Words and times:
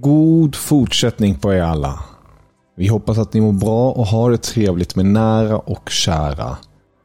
God 0.00 0.56
fortsättning 0.56 1.34
på 1.34 1.52
er 1.52 1.62
alla. 1.62 1.98
Vi 2.76 2.88
hoppas 2.88 3.18
att 3.18 3.32
ni 3.34 3.40
mår 3.40 3.52
bra 3.52 3.90
och 3.90 4.06
har 4.06 4.30
det 4.30 4.42
trevligt 4.42 4.96
med 4.96 5.06
nära 5.06 5.58
och 5.58 5.90
kära. 5.90 6.56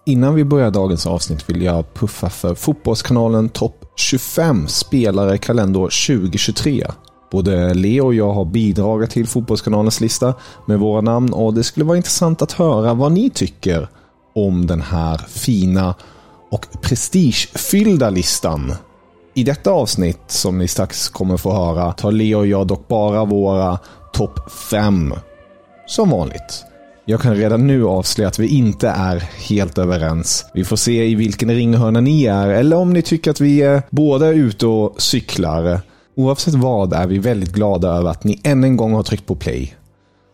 Innan 0.06 0.36
vi 0.36 0.46
börjar 0.46 0.72
dagens 0.72 1.08
avsnitt 1.08 1.50
vill 1.50 1.62
jag 1.62 1.94
puffa 1.94 2.30
för 2.30 2.56
Fotbollskanalen 2.56 3.50
topp 3.50 3.94
25 3.96 4.68
spelare 4.68 5.38
kalender 5.38 5.80
2023. 5.80 6.88
Både 7.32 7.74
Leo 7.74 8.06
och 8.06 8.14
jag 8.14 8.34
har 8.34 8.46
bidragit 8.46 9.10
till 9.10 9.28
Fotbollskanalens 9.28 10.02
lista 10.02 10.34
med 10.68 10.80
våra 10.80 11.02
namn 11.02 11.34
och 11.34 11.54
det 11.54 11.64
skulle 11.64 11.86
vara 11.86 11.98
intressant 11.98 12.42
att 12.42 12.52
höra 12.52 12.94
vad 12.94 13.12
ni 13.12 13.30
tycker 13.30 13.90
om 14.36 14.68
den 14.68 14.82
här 14.82 15.18
fina 15.18 15.96
och 16.52 16.68
prestigefyllda 16.82 18.10
listan. 18.10 18.74
I 19.38 19.44
detta 19.44 19.72
avsnitt, 19.72 20.20
som 20.28 20.58
ni 20.58 20.68
strax 20.68 21.10
kommer 21.10 21.38
få 21.38 21.52
höra, 21.52 21.92
tar 21.92 22.12
Leo 22.12 22.38
och 22.38 22.48
jag 22.48 22.68
dock 22.68 22.88
bara 22.88 23.26
våra 23.26 23.80
topp 24.14 24.52
5. 24.52 25.14
Som 25.88 26.10
vanligt. 26.10 26.66
Jag 27.06 27.22
kan 27.22 27.36
redan 27.36 27.68
nu 27.68 27.86
avslöja 27.86 28.28
att 28.28 28.40
vi 28.40 28.48
inte 28.48 28.90
är 28.90 29.20
helt 29.50 29.78
överens. 29.78 30.46
Vi 30.54 30.64
får 30.64 30.76
se 30.76 31.06
i 31.06 31.16
vilken 31.16 31.52
ringhörna 31.52 32.02
ni 32.02 32.26
är, 32.26 32.48
eller 32.48 32.78
om 32.78 32.94
ni 32.94 33.02
tycker 33.02 33.32
att 33.32 33.42
vi 33.42 33.62
är 33.62 33.82
båda 33.90 34.30
ute 34.30 34.68
och 34.68 35.02
cyklar. 35.02 35.82
Oavsett 36.16 36.54
vad 36.54 36.94
är 36.94 37.08
vi 37.08 37.18
väldigt 37.18 37.54
glada 37.54 37.88
över 37.90 38.10
att 38.10 38.24
ni 38.24 38.40
än 38.44 38.64
en 38.64 38.78
gång 38.78 38.94
har 38.94 39.04
tryckt 39.04 39.26
på 39.26 39.36
play. 39.36 39.76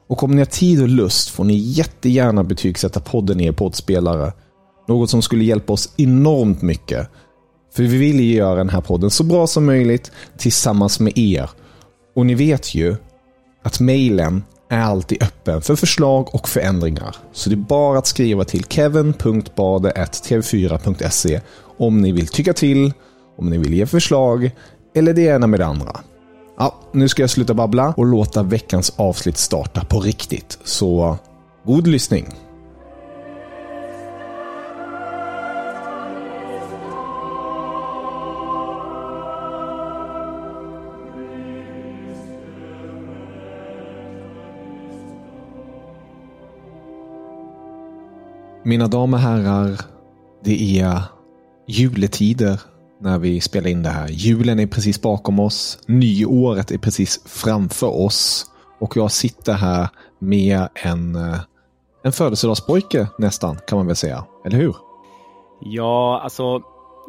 Och 0.09 0.23
om 0.23 0.31
ni 0.31 0.37
har 0.37 0.45
tid 0.45 0.81
och 0.81 0.89
lust 0.89 1.29
får 1.29 1.43
ni 1.43 1.55
jättegärna 1.55 2.43
betygsätta 2.43 2.99
podden 2.99 3.39
i 3.39 3.45
er 3.45 3.51
poddspelare. 3.51 4.33
Något 4.87 5.09
som 5.09 5.21
skulle 5.21 5.43
hjälpa 5.43 5.73
oss 5.73 5.93
enormt 5.97 6.61
mycket. 6.61 7.09
För 7.75 7.83
vi 7.83 7.97
vill 7.97 8.19
ju 8.19 8.35
göra 8.35 8.55
den 8.55 8.69
här 8.69 8.81
podden 8.81 9.09
så 9.09 9.23
bra 9.23 9.47
som 9.47 9.65
möjligt 9.65 10.11
tillsammans 10.37 10.99
med 10.99 11.17
er. 11.17 11.49
Och 12.15 12.25
ni 12.25 12.35
vet 12.35 12.75
ju 12.75 12.95
att 13.63 13.79
mejlen 13.79 14.43
är 14.69 14.79
alltid 14.79 15.23
öppen 15.23 15.61
för 15.61 15.75
förslag 15.75 16.35
och 16.35 16.49
förändringar. 16.49 17.15
Så 17.31 17.49
det 17.49 17.55
är 17.55 17.57
bara 17.57 17.97
att 17.97 18.07
skriva 18.07 18.43
till 18.43 18.65
kevin.bade.tv4.se 18.69 21.41
om 21.77 22.01
ni 22.01 22.11
vill 22.11 22.27
tycka 22.27 22.53
till, 22.53 22.93
om 23.37 23.49
ni 23.49 23.57
vill 23.57 23.73
ge 23.73 23.85
förslag 23.85 24.51
eller 24.95 25.13
det 25.13 25.21
ena 25.21 25.47
med 25.47 25.59
det 25.59 25.65
andra. 25.65 25.99
Ja, 26.57 26.75
nu 26.91 27.09
ska 27.09 27.23
jag 27.23 27.29
sluta 27.29 27.53
babbla 27.53 27.93
och 27.97 28.05
låta 28.05 28.43
veckans 28.43 28.93
avsnitt 28.95 29.37
starta 29.37 29.85
på 29.85 29.99
riktigt. 29.99 30.59
Så 30.63 31.17
god 31.65 31.87
lyssning! 31.87 32.42
Mina 48.65 48.87
damer 48.87 49.17
och 49.17 49.21
herrar, 49.21 49.81
det 50.43 50.79
är 50.79 51.01
juletider 51.67 52.61
när 53.01 53.19
vi 53.19 53.41
spelar 53.41 53.69
in 53.69 53.83
det 53.83 53.89
här. 53.89 54.07
Julen 54.07 54.59
är 54.59 54.67
precis 54.67 55.01
bakom 55.01 55.39
oss. 55.39 55.79
Nyåret 55.85 56.71
är 56.71 56.77
precis 56.77 57.19
framför 57.25 57.87
oss. 57.87 58.45
Och 58.79 58.97
jag 58.97 59.11
sitter 59.11 59.53
här 59.53 59.89
med 60.19 60.67
en, 60.73 61.15
eh, 61.15 61.39
en 62.03 62.11
födelsedagspojke 62.11 63.07
nästan, 63.17 63.57
kan 63.67 63.77
man 63.77 63.87
väl 63.87 63.95
säga. 63.95 64.25
Eller 64.45 64.57
hur? 64.57 64.75
Ja, 65.61 66.21
alltså 66.23 66.61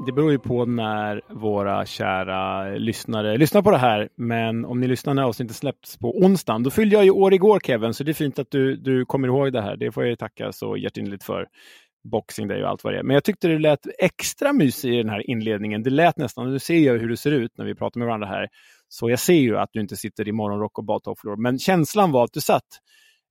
det 0.06 0.12
beror 0.12 0.32
ju 0.32 0.38
på 0.38 0.64
när 0.64 1.20
våra 1.28 1.86
kära 1.86 2.68
lyssnare 2.74 3.36
lyssnar 3.36 3.62
på 3.62 3.70
det 3.70 3.78
här. 3.78 4.08
Men 4.16 4.64
om 4.64 4.80
ni 4.80 4.86
lyssnar 4.86 5.14
när 5.14 5.22
avsnittet 5.22 5.56
släpps 5.56 5.96
på 5.98 6.18
onsdagen, 6.18 6.62
då 6.62 6.70
fyllde 6.70 6.96
jag 6.96 7.04
ju 7.04 7.10
år 7.10 7.34
igår 7.34 7.60
Kevin, 7.60 7.94
så 7.94 8.04
det 8.04 8.10
är 8.10 8.14
fint 8.14 8.38
att 8.38 8.50
du, 8.50 8.76
du 8.76 9.04
kommer 9.04 9.28
ihåg 9.28 9.52
det 9.52 9.62
här. 9.62 9.76
Det 9.76 9.92
får 9.92 10.06
jag 10.06 10.18
tacka 10.18 10.52
så 10.52 10.76
hjärtinnerligt 10.76 11.24
för. 11.24 11.46
Boxing 12.04 12.48
Day 12.48 12.62
och 12.62 12.68
allt 12.68 12.84
vad 12.84 12.92
det 12.92 12.98
är. 12.98 13.02
Men 13.02 13.14
jag 13.14 13.24
tyckte 13.24 13.48
det 13.48 13.58
lät 13.58 13.86
extra 13.98 14.52
mysigt 14.52 14.84
i 14.84 14.96
den 14.96 15.08
här 15.08 15.30
inledningen. 15.30 15.82
Det 15.82 15.90
lät 15.90 16.16
nästan, 16.16 16.52
nu 16.52 16.58
ser 16.58 16.78
jag 16.78 16.98
hur 16.98 17.08
det 17.08 17.16
ser 17.16 17.30
ut 17.30 17.58
när 17.58 17.64
vi 17.64 17.74
pratar 17.74 17.98
med 17.98 18.06
varandra 18.06 18.26
här, 18.26 18.48
så 18.88 19.10
jag 19.10 19.18
ser 19.18 19.34
ju 19.34 19.58
att 19.58 19.70
du 19.72 19.80
inte 19.80 19.96
sitter 19.96 20.28
i 20.28 20.32
morgonrock 20.32 20.78
och 20.78 20.84
badtofflor. 20.84 21.36
Men 21.36 21.58
känslan 21.58 22.12
var 22.12 22.24
att 22.24 22.32
du 22.32 22.40
satt 22.40 22.66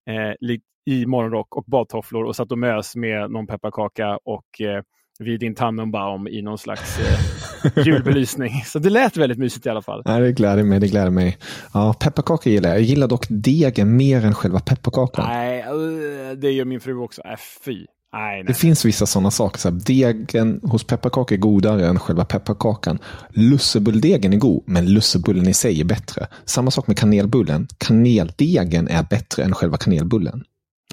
eh, 0.10 0.56
i 0.86 1.06
morgonrock 1.06 1.56
och 1.56 1.64
badtofflor 1.68 2.24
och 2.24 2.36
satt 2.36 2.52
och 2.52 2.58
mös 2.58 2.96
med 2.96 3.32
någon 3.32 3.48
pepparkaka 3.48 4.20
och 4.24 4.62
eh, 4.62 4.84
vid 5.24 5.40
din 5.40 5.56
Tannenbaum 5.56 6.28
i 6.28 6.42
någon 6.42 6.58
slags 6.58 7.00
eh, 7.00 7.86
julbelysning. 7.86 8.64
Så 8.66 8.80
det 8.80 8.90
lät 8.90 9.18
väldigt 9.18 9.40
mysigt 9.40 9.66
i 9.66 9.70
alla 9.70 9.82
fall. 9.82 10.02
Ja, 10.06 10.20
det 10.20 10.32
gläder 10.32 10.64
mig. 10.64 10.80
Det 10.80 10.88
gläder 10.88 11.10
mig. 11.10 11.38
Ja, 11.74 11.94
pepparkaka 11.94 12.50
gillar 12.50 12.70
jag. 12.70 12.78
Jag 12.78 12.84
gillar 12.84 13.08
dock 13.08 13.26
degen 13.30 13.98
mer 13.98 14.26
än 14.26 14.34
själva 14.34 14.60
pepparkakan. 14.60 15.26
Nej, 15.30 15.60
eh, 15.60 16.38
det 16.38 16.52
gör 16.52 16.66
min 16.66 16.80
fru 16.80 16.98
också. 16.98 17.22
Äh, 17.22 17.38
fy. 17.66 17.86
Nej, 18.14 18.36
nej. 18.36 18.44
Det 18.44 18.54
finns 18.54 18.86
vissa 18.86 19.06
sådana 19.06 19.32
saker. 19.32 19.60
Så 19.60 19.70
här, 19.70 19.80
degen 19.86 20.60
hos 20.64 20.84
pepparkakor 20.84 21.36
är 21.36 21.40
godare 21.40 21.88
än 21.88 22.00
själva 22.00 22.26
pepparkakan. 22.26 23.00
Lussebulldegen 23.30 24.34
är 24.34 24.38
god, 24.38 24.64
men 24.66 24.94
lussebullen 24.94 25.48
i 25.48 25.54
sig 25.54 25.82
är 25.82 25.86
bättre. 25.86 26.28
Samma 26.46 26.72
sak 26.72 26.88
med 26.88 26.98
kanelbullen. 26.98 27.68
Kaneldegen 27.78 28.88
är 28.88 29.04
bättre 29.04 29.44
än 29.44 29.54
själva 29.54 29.78
kanelbullen. 29.78 30.44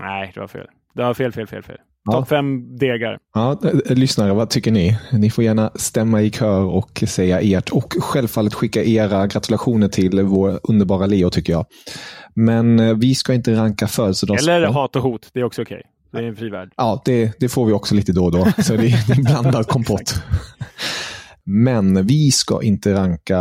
Nej, 0.00 0.30
du 0.34 0.40
har 0.40 0.48
fel. 0.48 0.66
Du 0.94 1.02
har 1.02 1.14
fel, 1.14 1.32
fel, 1.32 1.46
fel, 1.46 1.62
fel. 1.62 1.78
Ja. 2.04 2.12
Topp 2.12 2.28
fem 2.28 2.76
degar. 2.76 3.18
Ja, 3.34 3.60
lyssnare, 3.86 4.32
vad 4.32 4.50
tycker 4.50 4.70
ni? 4.70 4.98
Ni 5.12 5.30
får 5.30 5.44
gärna 5.44 5.70
stämma 5.74 6.22
i 6.22 6.30
kör 6.30 6.64
och 6.64 7.04
säga 7.06 7.40
ert. 7.40 7.70
Och 7.70 7.94
självfallet 8.00 8.54
skicka 8.54 8.84
era 8.84 9.26
gratulationer 9.26 9.88
till 9.88 10.22
vår 10.22 10.60
underbara 10.62 11.06
Leo, 11.06 11.30
tycker 11.30 11.52
jag. 11.52 11.66
Men 12.34 12.80
eh, 12.80 12.94
vi 12.94 13.14
ska 13.14 13.34
inte 13.34 13.54
ranka 13.54 13.86
födelsedagsbarn. 13.86 14.56
Eller 14.56 14.68
hat 14.68 14.96
och 14.96 15.02
hot, 15.02 15.28
det 15.32 15.40
är 15.40 15.44
också 15.44 15.62
okej. 15.62 15.76
Okay. 15.76 15.90
Det 16.12 16.26
är 16.26 16.28
en 16.28 16.36
fri 16.36 16.50
värld. 16.50 16.72
Ja, 16.76 17.02
det, 17.04 17.32
det, 17.40 17.48
får 17.48 17.66
vi 17.66 17.72
också 17.72 17.94
lite 17.94 18.12
då 18.12 18.24
och 18.24 18.32
då. 18.32 18.44
Så 18.62 18.76
det, 18.76 18.86
är 18.86 19.18
en 19.18 19.24
blandad 19.24 19.66
kompott. 19.66 20.14
Men 21.44 22.06
vi 22.06 22.30
ska 22.30 22.62
inte 22.62 22.94
ranka 22.94 23.40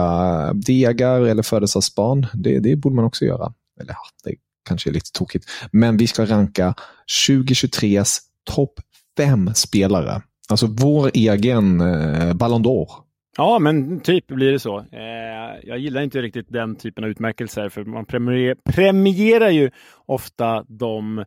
degar 0.53 1.21
eller 1.21 1.43
födelsedagsbarn. 1.43 2.27
Det, 2.33 2.59
det 2.59 2.75
borde 2.75 2.95
man 2.95 3.05
också 3.05 3.25
göra. 3.25 3.53
Eller 3.81 3.93
det 4.23 4.35
kanske 4.67 4.89
är 4.89 4.93
lite 4.93 5.11
tokigt. 5.13 5.45
Men 5.71 5.97
vi 5.97 6.07
ska 6.07 6.25
ranka 6.25 6.75
2023s 7.27 8.17
topp 8.55 8.73
fem 9.17 9.53
spelare. 9.53 10.21
Alltså 10.49 10.67
vår 10.67 11.11
egen 11.13 11.81
eh, 11.81 12.33
Ballon 12.33 12.63
d'Or. 12.63 12.87
Ja, 13.37 13.59
men 13.59 13.99
typ 13.99 14.27
blir 14.27 14.51
det 14.51 14.59
så. 14.59 14.79
Eh, 14.79 15.59
jag 15.63 15.79
gillar 15.79 16.01
inte 16.01 16.21
riktigt 16.21 16.49
den 16.49 16.75
typen 16.75 17.03
av 17.03 17.09
utmärkelser, 17.09 17.69
för 17.69 17.85
man 17.85 18.05
premier 18.05 18.55
premierar 18.69 19.49
ju 19.49 19.71
ofta 20.05 20.65
de 20.67 21.19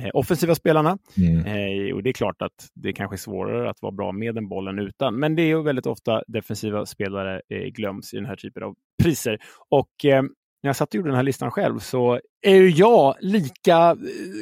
eh, 0.00 0.10
offensiva 0.14 0.54
spelarna. 0.54 0.98
Mm. 1.16 1.46
Eh, 1.46 1.94
och 1.94 2.02
det 2.02 2.10
är 2.10 2.12
klart 2.12 2.42
att 2.42 2.68
det 2.74 2.92
kanske 2.92 3.14
är 3.14 3.18
svårare 3.18 3.70
att 3.70 3.82
vara 3.82 3.92
bra 3.92 4.12
med 4.12 4.34
den 4.34 4.48
bollen 4.48 4.78
utan, 4.78 5.16
men 5.16 5.36
det 5.36 5.42
är 5.42 5.46
ju 5.46 5.62
väldigt 5.62 5.86
ofta 5.86 6.22
defensiva 6.26 6.86
spelare 6.86 7.40
eh, 7.48 7.64
glöms 7.64 8.14
i 8.14 8.16
den 8.16 8.26
här 8.26 8.36
typen 8.36 8.62
av 8.62 8.74
priser. 9.02 9.38
Och 9.68 10.04
eh, 10.04 10.22
när 10.62 10.68
jag 10.68 10.76
satt 10.76 10.88
och 10.88 10.94
gjorde 10.94 11.08
den 11.08 11.16
här 11.16 11.22
listan 11.22 11.50
själv 11.50 11.78
så 11.78 12.20
är 12.42 12.54
ju 12.54 12.70
jag 12.70 13.16
lika 13.20 13.76
eh, 13.76 13.96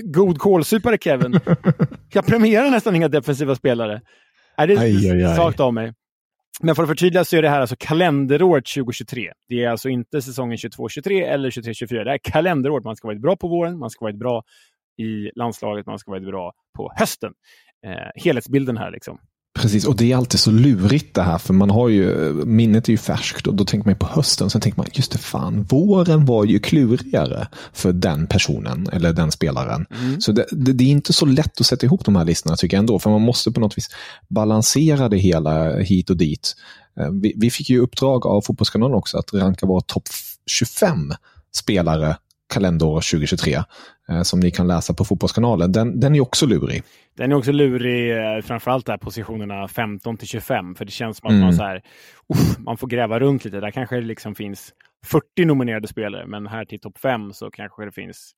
god 0.04 0.38
kålsupare 0.38 0.98
Kevin. 0.98 1.40
jag 2.12 2.26
premierar 2.26 2.70
nästan 2.70 2.96
inga 2.96 3.08
defensiva 3.08 3.54
spelare. 3.54 4.00
Nej, 4.58 4.66
det 4.66 4.74
är 4.74 5.34
svagt 5.34 5.60
av 5.60 5.74
mig. 5.74 5.92
Men 6.60 6.74
för 6.74 6.82
att 6.82 6.88
förtydliga 6.88 7.24
så 7.24 7.36
är 7.36 7.42
det 7.42 7.48
här 7.48 7.60
alltså 7.60 7.76
kalenderåret 7.78 8.64
2023. 8.74 9.32
Det 9.48 9.64
är 9.64 9.68
alltså 9.68 9.88
inte 9.88 10.22
säsongen 10.22 10.56
22-23 10.56 11.22
eller 11.24 11.50
23-24. 11.50 12.04
Det 12.04 12.12
är 12.12 12.18
kalenderåret. 12.18 12.84
Man 12.84 12.96
ska 12.96 13.08
vara 13.08 13.18
bra 13.18 13.36
på 13.36 13.48
våren, 13.48 13.78
man 13.78 13.90
ska 13.90 14.04
vara 14.04 14.16
bra 14.16 14.42
i 14.98 15.30
landslaget, 15.34 15.86
man 15.86 15.98
ska 15.98 16.10
vara 16.10 16.20
bra 16.20 16.52
på 16.76 16.92
hösten. 16.96 17.32
Eh, 17.86 18.22
helhetsbilden 18.22 18.76
här 18.76 18.90
liksom. 18.90 19.18
Precis, 19.56 19.84
och 19.84 19.96
det 19.96 20.12
är 20.12 20.16
alltid 20.16 20.40
så 20.40 20.50
lurigt 20.50 21.14
det 21.14 21.22
här, 21.22 21.38
för 21.38 21.54
man 21.54 21.70
har 21.70 21.88
ju, 21.88 22.32
minnet 22.32 22.88
är 22.88 22.90
ju 22.90 22.98
färskt 22.98 23.46
och 23.46 23.54
då 23.54 23.64
tänker 23.64 23.88
man 23.88 23.98
på 23.98 24.06
hösten, 24.06 24.50
sen 24.50 24.60
tänker 24.60 24.78
man, 24.78 24.86
just 24.92 25.12
det 25.12 25.18
fan, 25.18 25.62
våren 25.62 26.24
var 26.24 26.44
ju 26.44 26.58
klurigare 26.58 27.48
för 27.72 27.92
den 27.92 28.26
personen 28.26 28.88
eller 28.92 29.12
den 29.12 29.32
spelaren. 29.32 29.86
Mm. 29.90 30.20
Så 30.20 30.32
det, 30.32 30.46
det, 30.50 30.72
det, 30.72 30.84
är 30.84 30.88
inte 30.88 31.12
så 31.12 31.26
lätt 31.26 31.60
att 31.60 31.66
sätta 31.66 31.86
ihop 31.86 32.04
de 32.04 32.16
här 32.16 32.24
listorna 32.24 32.56
tycker 32.56 32.76
jag 32.76 32.80
ändå, 32.80 32.98
för 32.98 33.10
man 33.10 33.22
måste 33.22 33.52
på 33.52 33.60
något 33.60 33.78
vis 33.78 33.88
balansera 34.28 35.08
det 35.08 35.18
hela 35.18 35.78
hit 35.78 36.10
och 36.10 36.16
dit. 36.16 36.54
Eh, 37.00 37.10
vi, 37.10 37.32
vi 37.36 37.50
fick 37.50 37.70
ju 37.70 37.80
uppdrag 37.80 38.26
av 38.26 38.40
Fotbollskanalen 38.40 38.96
också 38.96 39.18
att 39.18 39.34
ranka 39.34 39.66
våra 39.66 39.80
topp 39.80 40.04
25 40.46 41.12
spelare 41.54 42.16
kalenderår 42.54 43.00
2023 43.00 43.54
eh, 44.08 44.22
som 44.22 44.40
ni 44.40 44.50
kan 44.50 44.66
läsa 44.66 44.94
på 44.94 45.04
Fotbollskanalen. 45.04 45.72
Den, 45.72 46.00
den 46.00 46.14
är 46.14 46.20
också 46.20 46.46
lurig. 46.46 46.82
Den 47.16 47.32
är 47.32 47.36
också 47.36 47.52
lurig, 47.52 48.16
eh, 48.16 48.42
framförallt 48.42 48.86
där 48.86 48.96
positionerna 48.96 49.68
15 49.68 50.16
till 50.16 50.28
25, 50.28 50.74
för 50.74 50.84
det 50.84 50.90
känns 50.90 51.18
som 51.18 51.26
att 51.26 51.32
mm. 51.32 51.44
man, 51.44 51.54
så 51.54 51.62
här, 51.62 51.82
uff, 52.34 52.58
man 52.58 52.76
får 52.76 52.86
gräva 52.86 53.20
runt 53.20 53.44
lite. 53.44 53.60
Där 53.60 53.70
kanske 53.70 53.96
det 53.96 54.06
liksom 54.06 54.34
finns 54.34 54.72
40 55.04 55.44
nominerade 55.44 55.88
spelare, 55.88 56.26
men 56.26 56.46
här 56.46 56.64
till 56.64 56.80
topp 56.80 56.98
5 56.98 57.32
så 57.32 57.50
kanske 57.50 57.84
det 57.84 57.92
finns 57.92 58.32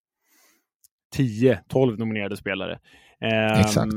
10-12 1.17 1.99
nominerade 1.99 2.37
spelare. 2.37 2.79
Eh, 3.21 3.61
Exakt 3.61 3.93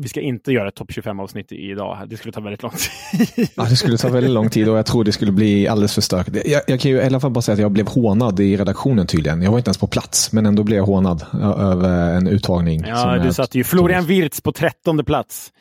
vi 0.00 0.08
ska 0.08 0.20
inte 0.20 0.52
göra 0.52 0.68
ett 0.68 0.74
topp 0.74 0.90
25-avsnitt 0.90 1.52
idag. 1.52 1.98
Det 2.06 2.16
skulle 2.16 2.32
ta 2.32 2.40
väldigt 2.40 2.62
lång 2.62 2.72
tid. 2.72 3.48
ja, 3.56 3.64
det 3.64 3.76
skulle 3.76 3.98
ta 3.98 4.08
väldigt 4.08 4.32
lång 4.32 4.50
tid 4.50 4.68
och 4.68 4.78
jag 4.78 4.86
tror 4.86 5.04
det 5.04 5.12
skulle 5.12 5.32
bli 5.32 5.68
alldeles 5.68 5.94
för 5.94 6.02
stökigt. 6.02 6.48
Jag, 6.48 6.62
jag, 6.66 6.80
kan 6.80 6.90
ju 6.90 6.96
i 6.96 7.02
alla 7.02 7.20
fall 7.20 7.30
bara 7.30 7.42
säga 7.42 7.54
att 7.54 7.60
jag 7.60 7.72
blev 7.72 7.88
hånad 7.88 8.40
i 8.40 8.56
redaktionen 8.56 9.06
tydligen. 9.06 9.42
Jag 9.42 9.50
var 9.50 9.58
inte 9.58 9.68
ens 9.68 9.78
på 9.78 9.86
plats, 9.86 10.32
men 10.32 10.46
ändå 10.46 10.62
blev 10.62 10.78
jag 10.78 10.86
hånad 10.86 11.26
över 11.58 12.14
en 12.14 12.26
uttagning. 12.26 12.84
Ja, 12.86 13.18
du 13.18 13.32
satte 13.32 13.58
ju 13.58 13.64
Florian 13.64 14.04
Wirtz 14.04 14.40
på 14.40 14.52
trettonde 14.52 15.04
plats. 15.04 15.52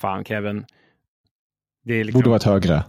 Fan, 0.00 0.24
Kevin. 0.24 0.64
Det 1.84 2.04
liksom... 2.04 2.20
Borde 2.20 2.30
varit 2.30 2.42
högre. 2.42 2.84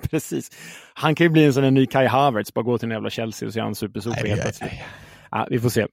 Precis. 0.10 0.50
Han 0.94 1.14
kan 1.14 1.24
ju 1.24 1.28
bli 1.28 1.44
en 1.44 1.52
sån 1.52 1.64
en 1.64 1.74
ny 1.74 1.86
Kai 1.86 2.06
Havertz, 2.06 2.54
bara 2.54 2.62
gå 2.62 2.78
till 2.78 2.86
en 2.86 2.92
jävla 2.92 3.10
Chelsea 3.10 3.46
och 3.46 3.52
så 3.52 3.58
är 3.58 3.62
han 3.62 3.74
supersopig 3.74 4.28
helt 4.28 4.42
plötsligt. 4.42 4.72
Ja, 5.30 5.46
vi 5.50 5.60
får 5.60 5.68
se. 5.68 5.86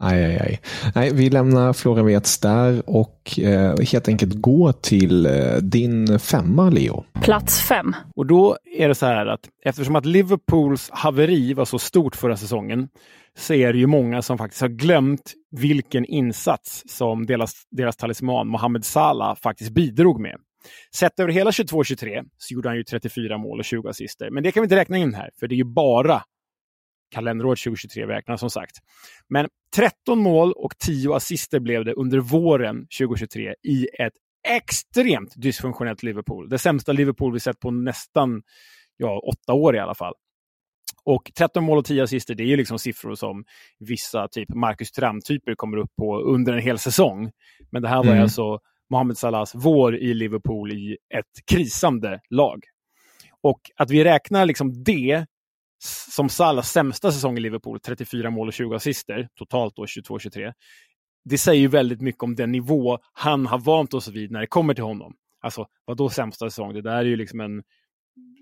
Aj, 0.00 0.24
aj, 0.24 0.38
aj. 0.40 0.60
Nej, 0.94 1.10
vi 1.14 1.30
lämnar 1.30 1.72
Flora 1.72 2.02
Vets 2.02 2.38
där 2.38 2.82
och 2.90 3.38
eh, 3.38 3.74
helt 3.92 4.08
enkelt 4.08 4.34
går 4.34 4.72
till 4.72 5.26
eh, 5.26 5.56
din 5.56 6.18
femma, 6.18 6.70
Leo. 6.70 7.04
Plats 7.22 7.60
fem. 7.60 7.94
Och 8.16 8.26
då 8.26 8.56
är 8.76 8.88
det 8.88 8.94
så 8.94 9.06
här 9.06 9.26
att 9.26 9.40
eftersom 9.64 9.96
att 9.96 10.06
Liverpools 10.06 10.90
haveri 10.92 11.54
var 11.54 11.64
så 11.64 11.78
stort 11.78 12.16
förra 12.16 12.36
säsongen 12.36 12.88
så 13.38 13.54
är 13.54 13.72
det 13.72 13.78
ju 13.78 13.86
många 13.86 14.22
som 14.22 14.38
faktiskt 14.38 14.60
har 14.60 14.68
glömt 14.68 15.32
vilken 15.50 16.04
insats 16.04 16.82
som 16.86 17.26
deras, 17.26 17.52
deras 17.70 17.96
talisman 17.96 18.48
Mohamed 18.48 18.84
Salah 18.84 19.36
faktiskt 19.36 19.70
bidrog 19.70 20.20
med. 20.20 20.36
Sett 20.94 21.20
över 21.20 21.32
hela 21.32 21.50
22-23 21.50 22.24
så 22.38 22.54
gjorde 22.54 22.68
han 22.68 22.76
ju 22.76 22.84
34 22.84 23.38
mål 23.38 23.58
och 23.58 23.64
20 23.64 23.88
assister. 23.88 24.30
Men 24.30 24.42
det 24.42 24.52
kan 24.52 24.60
vi 24.60 24.64
inte 24.64 24.76
räkna 24.76 24.98
in 24.98 25.14
här, 25.14 25.30
för 25.40 25.48
det 25.48 25.54
är 25.54 25.56
ju 25.56 25.64
bara 25.64 26.22
kalenderåret 27.10 27.58
2023 27.58 28.06
räknas 28.06 28.40
som 28.40 28.50
sagt. 28.50 28.76
Men 29.28 29.48
13 29.76 30.18
mål 30.18 30.52
och 30.52 30.78
10 30.78 31.14
assister 31.14 31.60
blev 31.60 31.84
det 31.84 31.92
under 31.92 32.18
våren 32.18 32.86
2023 32.98 33.54
i 33.62 33.88
ett 33.98 34.12
extremt 34.48 35.32
dysfunktionellt 35.36 36.02
Liverpool. 36.02 36.48
Det 36.48 36.58
sämsta 36.58 36.92
Liverpool 36.92 37.32
vi 37.32 37.40
sett 37.40 37.60
på 37.60 37.70
nästan 37.70 38.42
ja, 38.96 39.18
åtta 39.18 39.52
år 39.52 39.76
i 39.76 39.78
alla 39.78 39.94
fall. 39.94 40.14
Och 41.04 41.30
13 41.38 41.64
mål 41.64 41.78
och 41.78 41.84
10 41.84 42.02
assister, 42.02 42.34
det 42.34 42.42
är 42.42 42.46
ju 42.46 42.56
liksom 42.56 42.78
siffror 42.78 43.14
som 43.14 43.44
vissa 43.78 44.28
typ 44.28 44.48
Marcus 44.54 44.92
Thuram-typer 44.92 45.54
kommer 45.54 45.76
upp 45.76 45.90
på 45.96 46.20
under 46.20 46.52
en 46.52 46.62
hel 46.62 46.78
säsong. 46.78 47.30
Men 47.70 47.82
det 47.82 47.88
här 47.88 47.96
var 47.96 48.10
mm. 48.10 48.22
alltså 48.22 48.58
Mohamed 48.90 49.18
Salahs 49.18 49.52
vår 49.54 49.96
i 49.96 50.14
Liverpool 50.14 50.72
i 50.72 50.96
ett 51.14 51.46
krisande 51.50 52.20
lag. 52.30 52.64
Och 53.42 53.60
att 53.76 53.90
vi 53.90 54.04
räknar 54.04 54.46
liksom 54.46 54.84
det 54.84 55.26
som 56.10 56.28
Salahs 56.28 56.70
sämsta 56.70 57.12
säsong 57.12 57.38
i 57.38 57.40
Liverpool, 57.40 57.80
34 57.80 58.30
mål 58.30 58.48
och 58.48 58.54
20 58.54 58.74
assister, 58.74 59.28
totalt 59.34 59.76
då 59.76 59.84
22-23. 59.84 60.52
Det 61.24 61.38
säger 61.38 61.60
ju 61.60 61.68
väldigt 61.68 62.00
mycket 62.00 62.22
om 62.22 62.34
den 62.34 62.52
nivå 62.52 62.98
han 63.12 63.46
har 63.46 63.58
vant 63.58 63.94
oss 63.94 64.08
vid 64.08 64.30
när 64.30 64.40
det 64.40 64.46
kommer 64.46 64.74
till 64.74 64.84
honom. 64.84 65.14
Alltså, 65.40 65.66
vad 65.84 65.96
då 65.96 66.10
sämsta 66.10 66.50
säsong? 66.50 66.74
Det 66.74 66.82
där 66.82 66.96
är 66.96 67.04
ju 67.04 67.16
liksom 67.16 67.40
en, 67.40 67.62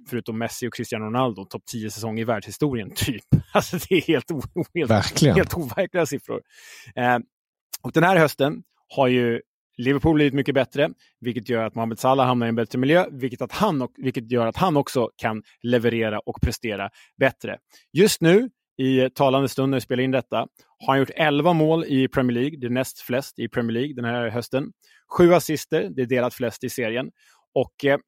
förutom 0.09 0.39
Messi 0.39 0.69
och 0.69 0.75
Cristiano 0.75 1.05
Ronaldo, 1.05 1.45
topp 1.45 1.63
10 1.67 1.91
säsong 1.91 2.19
i 2.19 2.25
världshistorien, 2.25 2.91
typ. 2.95 3.25
Alltså 3.53 3.79
det 3.89 3.95
är 3.95 4.01
helt, 4.01 4.31
helt, 4.75 5.37
helt 5.37 5.55
overkliga 5.55 6.07
siffror. 6.07 6.43
Eh, 6.95 7.19
och 7.83 7.93
den 7.93 8.05
här 8.05 8.17
hösten 8.17 8.63
har 8.89 9.07
ju 9.07 9.41
Liverpool 9.77 10.15
blivit 10.15 10.35
mycket 10.35 10.55
bättre, 10.55 10.91
vilket 11.21 11.49
gör 11.49 11.65
att 11.65 11.75
Mohamed 11.75 11.99
Salah 11.99 12.27
hamnar 12.27 12.47
i 12.47 12.49
en 12.49 12.55
bättre 12.55 12.79
miljö, 12.79 13.07
vilket, 13.11 13.43
att 13.43 13.53
han, 13.53 13.89
vilket 13.97 14.31
gör 14.31 14.47
att 14.47 14.57
han 14.57 14.77
också 14.77 15.11
kan 15.17 15.43
leverera 15.63 16.19
och 16.19 16.41
prestera 16.43 16.91
bättre. 17.19 17.59
Just 17.93 18.21
nu, 18.21 18.51
i 18.79 19.11
talande 19.11 19.49
stund 19.49 19.71
när 19.71 19.77
vi 19.77 19.81
spelar 19.81 20.03
in 20.03 20.11
detta, 20.11 20.37
har 20.79 20.87
han 20.87 20.99
gjort 20.99 21.11
11 21.15 21.53
mål 21.53 21.85
i 21.85 22.09
Premier 22.09 22.35
League, 22.35 22.59
det 22.59 22.67
är 22.67 22.71
näst 22.71 23.01
flest 23.01 23.39
i 23.39 23.49
Premier 23.49 23.73
League 23.73 23.95
den 23.95 24.05
här 24.05 24.29
hösten. 24.29 24.73
Sju 25.17 25.35
assister, 25.35 25.91
det 25.97 26.03
är 26.03 26.07
delat 26.07 26.35
flest 26.35 26.65
i 26.65 26.71
serien. 26.71 27.11
Och 27.55 27.85
eh, 27.85 27.99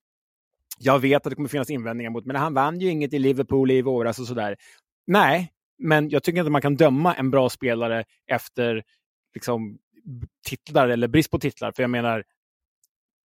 jag 0.78 0.98
vet 0.98 1.26
att 1.26 1.30
det 1.30 1.36
kommer 1.36 1.48
finnas 1.48 1.70
invändningar 1.70 2.10
mot, 2.10 2.26
men 2.26 2.36
han 2.36 2.54
vann 2.54 2.80
ju 2.80 2.90
inget 2.90 3.12
i 3.12 3.18
Liverpool 3.18 3.70
i 3.70 3.82
våras 3.82 4.18
och 4.18 4.26
sådär. 4.26 4.56
Nej, 5.06 5.52
men 5.78 6.08
jag 6.08 6.22
tycker 6.22 6.38
inte 6.38 6.50
man 6.50 6.62
kan 6.62 6.76
döma 6.76 7.14
en 7.14 7.30
bra 7.30 7.48
spelare 7.48 8.04
efter 8.26 8.82
liksom, 9.34 9.78
titlar 10.46 10.88
eller 10.88 11.08
brist 11.08 11.30
på 11.30 11.38
titlar. 11.38 11.72
För 11.72 11.82
jag 11.82 11.90
menar, 11.90 12.24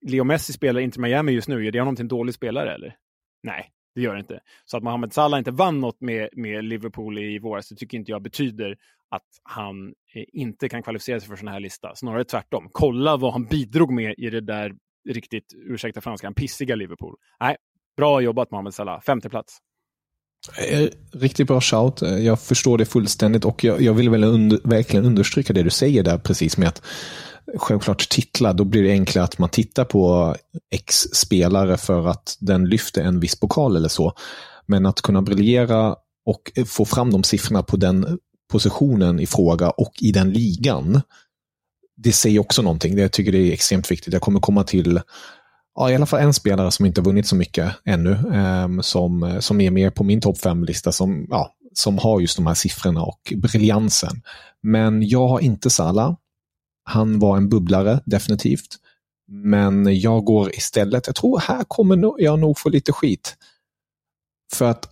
Leo 0.06 0.24
Messi 0.24 0.54
spelar 0.54 0.82
inte 0.82 1.00
Miami 1.00 1.32
just 1.32 1.48
nu. 1.48 1.66
Gör 1.66 1.72
det 1.72 1.80
honom 1.80 1.96
till 1.96 2.04
en 2.04 2.08
dålig 2.08 2.36
spelare 2.36 2.74
eller? 2.74 2.96
Nej, 3.44 3.72
det 3.96 4.02
gör 4.02 4.14
det 4.14 4.20
inte. 4.20 4.40
Så 4.66 4.78
att 4.78 4.84
Mohamed 4.84 5.14
Salah 5.14 5.38
inte 5.38 5.52
vann 5.52 5.80
något 5.80 6.02
med, 6.02 6.30
med 6.34 6.64
Liverpool 6.64 7.18
i 7.18 7.40
våras, 7.40 7.70
det 7.70 7.76
tycker 7.76 7.98
inte 7.98 8.12
jag 8.12 8.22
betyder 8.22 8.78
att 9.10 9.28
han 9.44 9.88
eh, 10.14 10.24
inte 10.34 10.70
kan 10.70 10.84
kvalificera 10.84 11.20
sig 11.20 11.30
för 11.30 11.36
sån 11.36 11.48
här 11.48 11.60
lista. 11.60 11.96
Snarare 11.96 12.24
tvärtom. 12.24 12.70
Kolla 12.72 13.18
vad 13.18 13.32
han 13.32 13.46
bidrog 13.46 13.94
med 13.94 14.16
i 14.18 14.30
det 14.30 14.42
där 14.42 14.76
riktigt, 15.10 15.54
ursäkta 15.56 16.02
franskan, 16.02 16.34
pissiga 16.34 16.76
Liverpool. 16.76 17.16
Nej, 17.40 17.56
bra 17.98 18.22
jobbat 18.22 18.52
Mohamed 18.52 18.74
Salah. 18.74 19.02
Femte 19.02 19.30
plats. 19.30 19.60
Eh, 20.58 20.90
riktigt 21.12 21.48
bra 21.48 21.62
shout. 21.62 22.02
Eh, 22.02 22.18
jag 22.18 22.40
förstår 22.40 22.78
det 22.78 22.86
fullständigt 22.86 23.46
och 23.46 23.64
jag, 23.64 23.82
jag 23.82 23.94
vill 23.94 24.10
väl 24.10 24.24
under, 24.24 24.60
verkligen 24.64 25.06
understryka 25.06 25.54
det 25.54 25.64
du 25.64 25.70
säger 25.70 26.04
där 26.04 26.18
precis 26.18 26.58
med 26.58 26.68
att 26.68 26.82
självklart 27.58 28.10
titlar, 28.10 28.54
då 28.54 28.64
blir 28.64 28.84
det 28.84 28.92
enklare 28.92 29.26
att 29.26 29.38
man 29.38 29.50
tittar 29.50 29.86
på 29.86 30.36
X-spelare 30.72 31.78
för 31.78 32.08
att 32.08 32.38
den 32.40 32.66
lyfter 32.66 33.02
en 33.04 33.20
viss 33.20 33.40
pokal 33.40 33.76
eller 33.76 33.90
så. 33.90 34.14
Men 34.66 34.86
att 34.86 35.02
kunna 35.02 35.22
briljera 35.22 35.96
och 36.26 36.52
eh, 36.56 36.66
få 36.66 36.86
fram 36.86 37.12
de 37.12 37.24
siffrorna 37.24 37.64
på 37.64 37.78
den 37.78 38.20
positionen 38.52 39.20
i 39.20 39.26
fråga 39.26 39.70
och 39.70 39.94
i 40.02 40.12
den 40.12 40.32
ligan, 40.32 41.02
det 41.98 42.12
säger 42.12 42.40
också 42.40 42.62
någonting. 42.62 42.98
Jag 42.98 43.12
tycker 43.12 43.32
det 43.32 43.38
är 43.38 43.52
extremt 43.54 43.92
viktigt. 43.92 44.14
Jag 44.14 44.22
kommer 44.22 44.40
komma 44.40 44.64
till 44.64 45.02
ja, 45.76 45.92
i 45.92 45.96
alla 45.96 46.06
fall 46.06 46.20
en 46.20 46.34
spelare 46.34 46.72
som 46.72 46.86
inte 46.86 47.02
vunnit 47.02 47.28
så 47.28 47.36
mycket 47.36 47.76
ännu, 47.86 48.12
eh, 48.12 48.82
som, 48.82 49.38
som 49.40 49.62
är 49.62 49.72
med 49.72 49.96
på 49.96 50.04
min 50.04 50.22
topp 50.22 50.38
fem-lista, 50.38 50.92
som, 50.92 51.28
ja, 51.30 51.56
som 51.74 51.98
har 51.98 52.20
just 52.20 52.38
de 52.38 52.48
här 52.48 52.54
siffrorna 52.54 53.04
och 53.04 53.34
briljansen. 53.36 54.22
Men 54.62 55.08
jag 55.08 55.28
har 55.28 55.40
inte 55.40 55.70
Salah. 55.70 56.16
Han 56.84 57.20
var 57.20 57.38
en 57.38 57.50
bubblare, 57.50 58.00
definitivt. 58.06 58.78
Men 59.28 60.00
jag 60.00 60.26
går 60.26 60.56
istället, 60.56 61.08
jag 61.08 61.16
tror 61.16 61.40
här 61.40 61.64
kommer 61.64 62.14
jag 62.22 62.40
nog 62.40 62.60
få 62.60 62.70
lite 62.70 62.92
skit. 62.92 63.36
För 64.54 64.66
att 64.66 64.90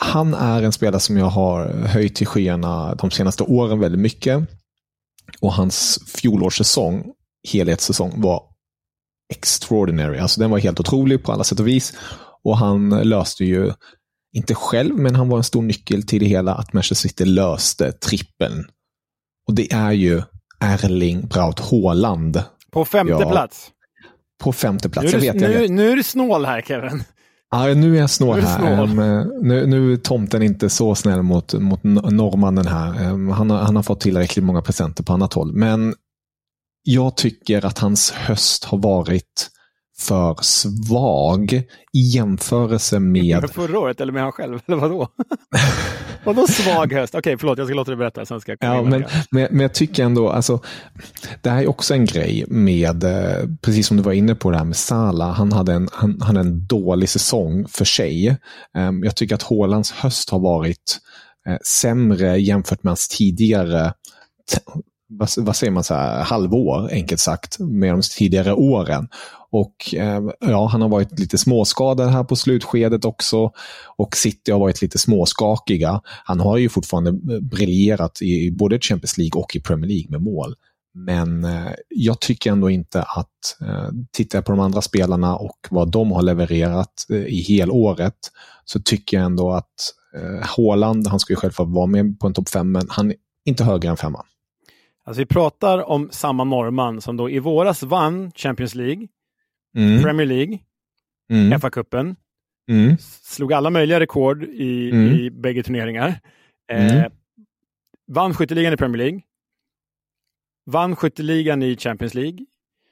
han 0.00 0.34
är 0.34 0.62
en 0.62 0.72
spelare 0.72 1.00
som 1.00 1.16
jag 1.16 1.26
har 1.26 1.66
höjt 1.68 2.14
till 2.14 2.26
skyarna 2.26 2.94
de 2.94 3.10
senaste 3.10 3.42
åren 3.42 3.80
väldigt 3.80 4.00
mycket. 4.00 4.40
Och 5.40 5.52
hans 5.52 5.98
fjolårssäsong 6.06 7.12
helhetssäsong 7.48 8.20
var 8.20 8.49
extraordinary. 9.30 10.18
Alltså 10.18 10.40
den 10.40 10.50
var 10.50 10.58
helt 10.58 10.80
otrolig 10.80 11.22
på 11.22 11.32
alla 11.32 11.44
sätt 11.44 11.60
och 11.60 11.68
vis. 11.68 11.94
Och 12.44 12.56
han 12.56 12.88
löste 12.90 13.44
ju, 13.44 13.72
inte 14.32 14.54
själv, 14.54 14.98
men 14.98 15.14
han 15.14 15.28
var 15.28 15.38
en 15.38 15.44
stor 15.44 15.62
nyckel 15.62 16.02
till 16.02 16.20
det 16.20 16.26
hela, 16.26 16.54
att 16.54 16.72
Manchester 16.72 17.08
City 17.08 17.24
löste 17.24 17.92
trippeln. 17.92 18.64
Och 19.48 19.54
det 19.54 19.72
är 19.72 19.92
ju 19.92 20.22
Erling 20.60 21.26
Braut 21.26 21.60
Haaland. 21.60 22.42
På 22.70 22.84
femte 22.84 23.12
ja, 23.12 23.30
plats? 23.30 23.70
På 24.42 24.52
femte 24.52 24.88
plats, 24.88 25.12
nu 25.12 25.18
jag 25.18 25.20
vet. 25.20 25.42
Nu, 25.42 25.52
jag 25.52 25.60
vet. 25.60 25.70
nu 25.70 25.90
är 25.90 25.96
du 25.96 26.02
snål 26.02 26.44
här 26.44 26.62
Kevin. 26.62 27.02
Ja, 27.50 27.74
nu 27.74 27.96
är 27.96 28.00
jag 28.00 28.10
snål 28.10 28.40
här. 28.40 28.82
Um, 28.82 28.96
nu, 29.42 29.66
nu 29.66 29.92
är 29.92 29.96
tomten 29.96 30.42
inte 30.42 30.70
så 30.70 30.94
snäll 30.94 31.22
mot, 31.22 31.54
mot 31.54 31.82
norrmannen 31.84 32.66
här. 32.66 33.10
Um, 33.10 33.28
han, 33.28 33.50
har, 33.50 33.58
han 33.58 33.76
har 33.76 33.82
fått 33.82 34.00
tillräckligt 34.00 34.44
många 34.44 34.62
presenter 34.62 35.04
på 35.04 35.12
annat 35.12 35.32
håll. 35.32 35.52
Men 35.52 35.94
jag 36.92 37.16
tycker 37.16 37.66
att 37.66 37.78
hans 37.78 38.10
höst 38.10 38.64
har 38.64 38.78
varit 38.78 39.50
för 39.98 40.36
svag 40.42 41.52
i 41.92 42.00
jämförelse 42.00 42.98
med... 42.98 43.50
Förra 43.54 43.78
året 43.78 44.00
eller 44.00 44.12
med 44.12 44.22
han 44.22 44.32
själv, 44.32 44.60
eller 44.66 44.76
vadå? 44.76 45.08
vadå 46.24 46.46
svag 46.46 46.92
höst? 46.92 47.14
Okej, 47.14 47.18
okay, 47.18 47.36
förlåt, 47.38 47.58
jag 47.58 47.66
ska 47.66 47.74
låta 47.74 47.90
dig 47.90 47.98
berätta, 47.98 48.26
sen 48.26 48.40
ska 48.40 48.52
jag 48.52 48.58
ja, 48.60 48.82
men, 48.82 49.04
men, 49.30 49.48
men, 49.50 49.60
jag 49.60 49.74
tycker 49.74 50.04
ändå, 50.04 50.30
alltså, 50.30 50.60
det 51.42 51.50
här 51.50 51.62
är 51.62 51.68
också 51.68 51.94
en 51.94 52.04
grej 52.04 52.44
med, 52.48 53.04
eh, 53.04 53.48
precis 53.62 53.86
som 53.86 53.96
du 53.96 54.02
var 54.02 54.12
inne 54.12 54.34
på 54.34 54.50
det 54.50 54.56
här 54.56 54.64
med 54.64 54.76
Sala, 54.76 55.32
han 55.32 55.52
hade 55.52 55.72
en, 55.72 55.88
han, 55.92 56.20
hade 56.20 56.40
en 56.40 56.66
dålig 56.66 57.08
säsong 57.08 57.66
för 57.68 57.84
sig. 57.84 58.36
Um, 58.78 59.04
jag 59.04 59.16
tycker 59.16 59.34
att 59.34 59.42
Hålands 59.42 59.92
höst 59.92 60.30
har 60.30 60.38
varit 60.38 60.98
uh, 61.48 61.56
sämre 61.66 62.40
jämfört 62.40 62.82
med 62.82 62.90
hans 62.90 63.08
tidigare 63.08 63.92
vad, 65.10 65.28
vad 65.36 65.56
säger 65.56 65.70
man, 65.70 65.84
så 65.84 65.94
här, 65.94 66.22
halvår 66.22 66.88
enkelt 66.92 67.20
sagt, 67.20 67.58
med 67.58 67.92
de 67.92 68.02
tidigare 68.02 68.52
åren. 68.52 69.08
Och 69.50 69.94
eh, 69.94 70.22
ja, 70.40 70.66
han 70.66 70.82
har 70.82 70.88
varit 70.88 71.18
lite 71.18 71.38
småskadad 71.38 72.10
här 72.10 72.24
på 72.24 72.36
slutskedet 72.36 73.04
också. 73.04 73.50
Och 73.96 74.16
City 74.16 74.52
har 74.52 74.58
varit 74.58 74.82
lite 74.82 74.98
småskakiga. 74.98 76.00
Han 76.24 76.40
har 76.40 76.56
ju 76.56 76.68
fortfarande 76.68 77.34
eh, 77.34 77.40
briljerat 77.40 78.22
i 78.22 78.50
både 78.50 78.80
Champions 78.80 79.18
League 79.18 79.42
och 79.42 79.56
i 79.56 79.60
Premier 79.60 79.88
League 79.88 80.10
med 80.10 80.22
mål. 80.22 80.54
Men 80.94 81.44
eh, 81.44 81.72
jag 81.88 82.20
tycker 82.20 82.52
ändå 82.52 82.70
inte 82.70 83.02
att, 83.02 83.56
eh, 83.60 83.88
tittar 84.12 84.38
jag 84.38 84.44
på 84.44 84.52
de 84.52 84.60
andra 84.60 84.82
spelarna 84.82 85.36
och 85.36 85.58
vad 85.70 85.90
de 85.90 86.12
har 86.12 86.22
levererat 86.22 87.06
eh, 87.10 87.16
i 87.16 87.42
helåret, 87.42 88.18
så 88.64 88.80
tycker 88.80 89.16
jag 89.16 89.26
ändå 89.26 89.52
att 89.52 89.74
eh, 90.16 90.46
Haaland, 90.46 91.06
han 91.06 91.20
ska 91.20 91.32
ju 91.32 91.36
självklart 91.36 91.68
vara 91.68 91.86
med 91.86 92.20
på 92.20 92.26
en 92.26 92.34
topp 92.34 92.48
fem, 92.48 92.72
men 92.72 92.86
han 92.88 93.10
är 93.10 93.16
inte 93.44 93.64
högre 93.64 93.88
än 93.88 93.96
femma. 93.96 94.24
Alltså 95.10 95.20
vi 95.20 95.26
pratar 95.26 95.90
om 95.90 96.08
samma 96.10 96.44
norrman 96.44 97.00
som 97.00 97.16
då 97.16 97.30
i 97.30 97.38
våras 97.38 97.82
vann 97.82 98.32
Champions 98.34 98.74
League, 98.74 99.08
mm. 99.76 100.02
Premier 100.02 100.26
League, 100.26 100.58
mm. 101.30 101.60
FA-cupen, 101.60 102.16
mm. 102.70 102.96
slog 103.22 103.52
alla 103.52 103.70
möjliga 103.70 104.00
rekord 104.00 104.44
i, 104.44 104.90
mm. 104.90 105.14
i 105.14 105.30
bägge 105.30 105.62
turneringar. 105.62 106.20
Eh, 106.72 106.98
mm. 106.98 107.12
vann 108.06 108.34
skytteligan 108.34 108.72
i 108.72 108.76
Premier 108.76 108.98
League. 108.98 109.20
Vann 110.66 110.96
skytteligan 110.96 111.62
i 111.62 111.76
Champions 111.76 112.14
League. 112.14 112.46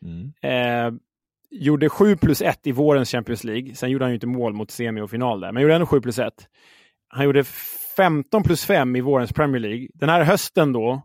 Mm. 0.05 0.33
Eh, 0.43 1.01
gjorde 1.51 1.89
7 1.89 2.17
plus 2.17 2.43
1 2.43 2.67
i 2.67 2.73
vårens 2.73 3.11
Champions 3.11 3.45
League. 3.45 3.75
Sen 3.75 3.91
gjorde 3.91 4.05
han 4.05 4.11
ju 4.11 4.17
inte 4.17 4.27
mål 4.27 4.53
mot 4.53 4.71
semi 4.71 5.01
och 5.01 5.11
final 5.11 5.41
där, 5.41 5.53
men 5.53 5.63
gjorde 5.63 5.75
ändå 5.75 5.87
7 5.87 6.01
plus 6.01 6.19
1. 6.19 6.49
Han 7.09 7.25
gjorde 7.25 7.45
15 7.97 8.43
plus 8.43 8.65
5 8.65 8.97
i 8.97 9.01
vårens 9.01 9.33
Premier 9.33 9.61
League. 9.61 9.89
Den 9.95 10.09
här 10.09 10.25
hösten 10.25 10.73
då 10.73 11.03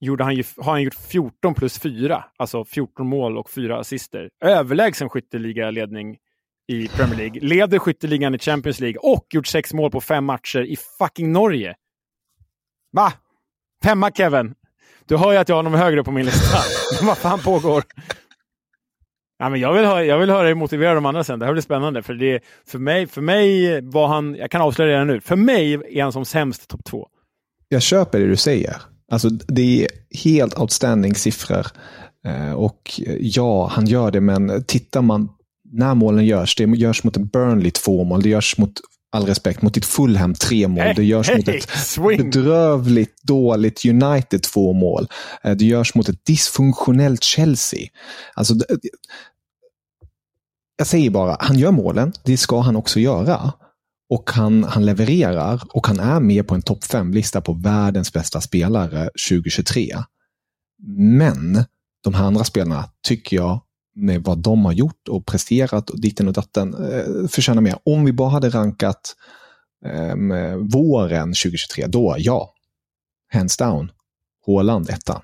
gjorde 0.00 0.24
han 0.24 0.34
ju, 0.34 0.44
har 0.56 0.72
han 0.72 0.82
gjort 0.82 0.94
14 0.94 1.54
plus 1.54 1.78
4, 1.78 2.24
alltså 2.36 2.64
14 2.64 3.06
mål 3.06 3.38
och 3.38 3.50
4 3.50 3.78
assister. 3.78 4.30
Överlägsen 4.44 5.08
skytteligaledning 5.08 6.16
i 6.68 6.88
Premier 6.88 7.16
League. 7.16 7.40
Leder 7.40 7.78
skytteligan 7.78 8.34
i 8.34 8.38
Champions 8.38 8.80
League 8.80 8.98
och 8.98 9.26
gjort 9.30 9.46
sex 9.46 9.74
mål 9.74 9.90
på 9.90 10.00
fem 10.00 10.24
matcher 10.24 10.60
i 10.60 10.76
fucking 10.98 11.32
Norge. 11.32 11.74
Va? 12.92 13.12
Femma 13.84 14.10
Kevin! 14.10 14.54
Du 15.06 15.16
hör 15.16 15.32
ju 15.32 15.38
att 15.38 15.48
jag 15.48 15.56
har 15.56 15.62
honom 15.62 15.80
högre 15.80 16.04
på 16.04 16.10
min 16.10 16.24
lista. 16.24 16.58
Vad 17.06 17.18
fan 17.18 17.38
pågår? 17.38 17.84
Ja, 19.38 19.48
men 19.48 19.60
jag, 19.60 19.72
vill 19.72 19.84
höra, 19.84 20.04
jag 20.04 20.18
vill 20.18 20.30
höra 20.30 20.42
dig 20.42 20.54
motivera 20.54 20.94
de 20.94 21.06
andra 21.06 21.24
sen. 21.24 21.38
Det 21.38 21.46
här 21.46 21.52
blir 21.52 21.62
spännande. 21.62 22.02
För, 22.02 22.14
det, 22.14 22.40
för, 22.66 22.78
mig, 22.78 23.06
för 23.06 23.20
mig 23.20 23.80
var 23.82 24.06
han, 24.06 24.34
jag 24.34 24.50
kan 24.50 24.60
avslöja 24.60 24.88
det 24.88 24.94
redan 24.94 25.06
nu, 25.06 25.20
för 25.20 25.36
mig 25.36 25.74
är 25.74 26.02
han 26.02 26.12
som 26.12 26.24
sämst 26.24 26.68
topp 26.68 26.84
två. 26.84 27.08
Jag 27.68 27.82
köper 27.82 28.18
det 28.18 28.26
du 28.26 28.36
säger. 28.36 28.76
Alltså 29.12 29.28
det 29.28 29.84
är 29.84 29.88
helt 30.24 30.58
outstanding 30.58 31.14
siffror. 31.14 31.66
Eh, 32.26 32.52
och 32.52 33.00
ja, 33.20 33.66
han 33.66 33.86
gör 33.86 34.10
det, 34.10 34.20
men 34.20 34.64
tittar 34.64 35.02
man 35.02 35.28
när 35.72 35.94
målen 35.94 36.26
görs, 36.26 36.56
det 36.56 36.64
görs 36.64 37.04
mot 37.04 37.16
ett 37.16 37.32
Burnley 37.32 37.70
två 37.70 38.04
mål, 38.04 38.22
det 38.22 38.28
görs 38.28 38.58
mot 38.58 38.72
all 39.10 39.26
respekt, 39.26 39.62
mot 39.62 39.76
ett 39.76 39.84
Fulham 39.84 40.34
tre 40.34 40.68
mål. 40.68 40.92
det 40.96 41.04
görs 41.04 41.28
hey, 41.28 41.36
mot 41.36 41.48
ett 41.48 41.70
swing. 41.70 42.30
bedrövligt 42.30 43.22
dåligt 43.22 43.84
United 43.84 44.42
två 44.42 44.72
mål. 44.72 45.08
Eh, 45.42 45.56
det 45.56 45.64
görs 45.64 45.94
mot 45.94 46.08
ett 46.08 46.24
dysfunktionellt 46.24 47.24
Chelsea. 47.24 47.88
Alltså, 48.34 48.54
jag 50.76 50.86
säger 50.86 51.10
bara, 51.10 51.36
han 51.40 51.58
gör 51.58 51.70
målen. 51.70 52.12
Det 52.24 52.36
ska 52.36 52.60
han 52.60 52.76
också 52.76 53.00
göra. 53.00 53.52
Och 54.10 54.30
han, 54.30 54.64
han 54.64 54.86
levererar 54.86 55.62
och 55.68 55.86
han 55.86 56.00
är 56.00 56.20
med 56.20 56.46
på 56.46 56.54
en 56.54 56.62
topp 56.62 56.84
5-lista 56.84 57.40
på 57.40 57.52
världens 57.52 58.12
bästa 58.12 58.40
spelare 58.40 59.10
2023. 59.30 59.96
Men 60.98 61.64
de 62.04 62.14
här 62.14 62.24
andra 62.24 62.44
spelarna 62.44 62.84
tycker 63.02 63.36
jag 63.36 63.60
med 63.94 64.22
vad 64.22 64.38
de 64.38 64.64
har 64.64 64.72
gjort 64.72 65.08
och 65.08 65.26
presterat 65.26 65.90
och 65.90 66.00
ditten 66.00 66.28
och 66.28 66.34
datten 66.34 66.74
eh, 66.74 67.28
förtjänar 67.28 67.62
mer. 67.62 67.78
Om 67.84 68.04
vi 68.04 68.12
bara 68.12 68.28
hade 68.28 68.50
rankat 68.50 69.14
eh, 69.84 70.56
våren 70.56 71.28
2023, 71.28 71.86
då 71.86 72.14
ja. 72.18 72.54
Hands 73.32 73.56
down. 73.56 73.92
Håland 74.46 74.90
etta. 74.90 75.22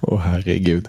Åh 0.00 0.14
oh, 0.14 0.18
herregud. 0.20 0.88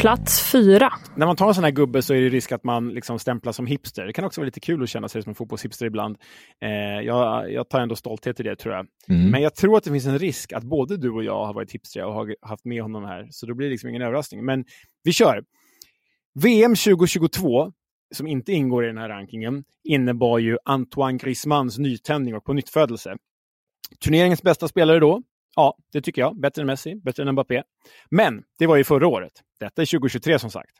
Plats 0.00 0.52
fyra. 0.52 0.92
När 1.16 1.26
man 1.26 1.36
tar 1.36 1.48
en 1.48 1.54
sån 1.54 1.64
här 1.64 1.70
gubbe 1.70 2.02
så 2.02 2.14
är 2.14 2.20
det 2.20 2.28
risk 2.28 2.52
att 2.52 2.64
man 2.64 2.88
liksom 2.88 3.18
stämplas 3.18 3.56
som 3.56 3.66
hipster. 3.66 4.06
Det 4.06 4.12
kan 4.12 4.24
också 4.24 4.40
vara 4.40 4.46
lite 4.46 4.60
kul 4.60 4.82
att 4.82 4.88
känna 4.88 5.08
sig 5.08 5.22
som 5.22 5.30
en 5.30 5.34
fotbollshipster 5.34 5.86
ibland. 5.86 6.16
Eh, 6.62 7.06
jag, 7.06 7.52
jag 7.52 7.68
tar 7.68 7.80
ändå 7.80 7.96
stolthet 7.96 8.40
i 8.40 8.42
det 8.42 8.56
tror 8.56 8.74
jag. 8.74 8.86
Mm. 9.08 9.30
Men 9.30 9.42
jag 9.42 9.54
tror 9.54 9.76
att 9.76 9.84
det 9.84 9.90
finns 9.90 10.06
en 10.06 10.18
risk 10.18 10.52
att 10.52 10.64
både 10.64 10.96
du 10.96 11.10
och 11.10 11.24
jag 11.24 11.46
har 11.46 11.54
varit 11.54 11.72
hipster 11.72 12.04
och 12.04 12.14
har 12.14 12.34
haft 12.42 12.64
med 12.64 12.82
honom 12.82 13.04
här. 13.04 13.28
Så 13.30 13.46
då 13.46 13.54
blir 13.54 13.66
det 13.66 13.70
liksom 13.70 13.90
ingen 13.90 14.02
överraskning. 14.02 14.44
Men 14.44 14.64
vi 15.04 15.12
kör. 15.12 15.44
VM 16.34 16.74
2022 16.74 17.72
som 18.14 18.26
inte 18.26 18.52
ingår 18.52 18.84
i 18.84 18.86
den 18.86 18.98
här 18.98 19.08
rankingen, 19.08 19.64
innebar 19.84 20.38
ju 20.38 20.58
Antoine 20.64 21.18
Griezmanns 21.18 21.78
nytändning 21.78 22.34
och 22.34 22.44
på 22.44 22.52
nyttfödelse. 22.52 23.16
Turneringens 24.04 24.42
bästa 24.42 24.68
spelare 24.68 24.98
då? 24.98 25.22
Ja, 25.56 25.76
det 25.92 26.02
tycker 26.02 26.22
jag. 26.22 26.40
Bättre 26.40 26.62
än 26.62 26.66
Messi, 26.66 26.96
bättre 27.04 27.22
än 27.22 27.32
Mbappé. 27.32 27.62
Men 28.10 28.42
det 28.58 28.66
var 28.66 28.76
ju 28.76 28.84
förra 28.84 29.08
året. 29.08 29.32
Detta 29.60 29.82
är 29.82 29.86
2023 29.86 30.38
som 30.38 30.50
sagt. 30.50 30.72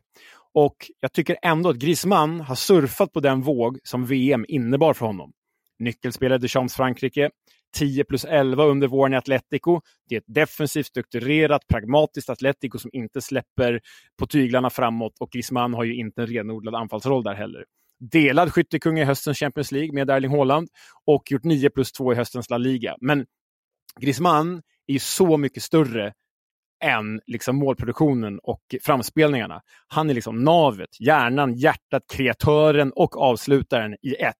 Och 0.54 0.76
jag 1.00 1.12
tycker 1.12 1.36
ändå 1.42 1.70
att 1.70 1.76
Griezmann 1.76 2.40
har 2.40 2.54
surfat 2.54 3.12
på 3.12 3.20
den 3.20 3.42
våg 3.42 3.78
som 3.84 4.06
VM 4.06 4.44
innebar 4.48 4.94
för 4.94 5.06
honom. 5.06 5.32
Nyckelspelare 5.78 6.38
Deschamps 6.38 6.74
Frankrike, 6.74 7.30
10 7.76 8.04
plus 8.04 8.24
11 8.24 8.64
under 8.64 8.88
våren 8.88 9.12
i 9.12 9.16
Atletico. 9.16 9.80
Det 10.08 10.14
är 10.14 10.18
ett 10.18 10.34
defensivt, 10.34 10.86
strukturerat, 10.86 11.66
pragmatiskt 11.68 12.30
Atletico 12.30 12.78
som 12.78 12.90
inte 12.92 13.20
släpper 13.20 13.80
på 14.18 14.26
tyglarna 14.26 14.70
framåt 14.70 15.12
och 15.20 15.30
Griezmann 15.30 15.74
har 15.74 15.84
ju 15.84 15.94
inte 15.94 16.22
en 16.22 16.26
renodlad 16.26 16.74
anfallsroll 16.74 17.22
där 17.22 17.34
heller. 17.34 17.64
Delad 17.98 18.52
skyttekung 18.52 18.98
i 18.98 19.04
höstens 19.04 19.38
Champions 19.38 19.72
League 19.72 19.92
med 19.92 20.10
Erling 20.10 20.30
Haaland 20.30 20.68
och 21.06 21.30
gjort 21.30 21.44
9 21.44 21.70
plus 21.70 21.92
2 21.92 22.12
i 22.12 22.16
höstens 22.16 22.50
La 22.50 22.58
Liga. 22.58 22.96
Men 23.00 23.26
Griezmann 24.00 24.62
är 24.86 24.92
ju 24.92 24.98
så 24.98 25.36
mycket 25.36 25.62
större 25.62 26.12
än 26.80 27.20
liksom 27.26 27.56
målproduktionen 27.56 28.38
och 28.38 28.62
framspelningarna. 28.82 29.62
Han 29.86 30.10
är 30.10 30.14
liksom 30.14 30.44
navet, 30.44 31.00
hjärnan, 31.00 31.54
hjärtat, 31.54 32.02
kreatören 32.12 32.92
och 32.92 33.16
avslutaren 33.16 33.96
i 34.02 34.14
ett. 34.14 34.36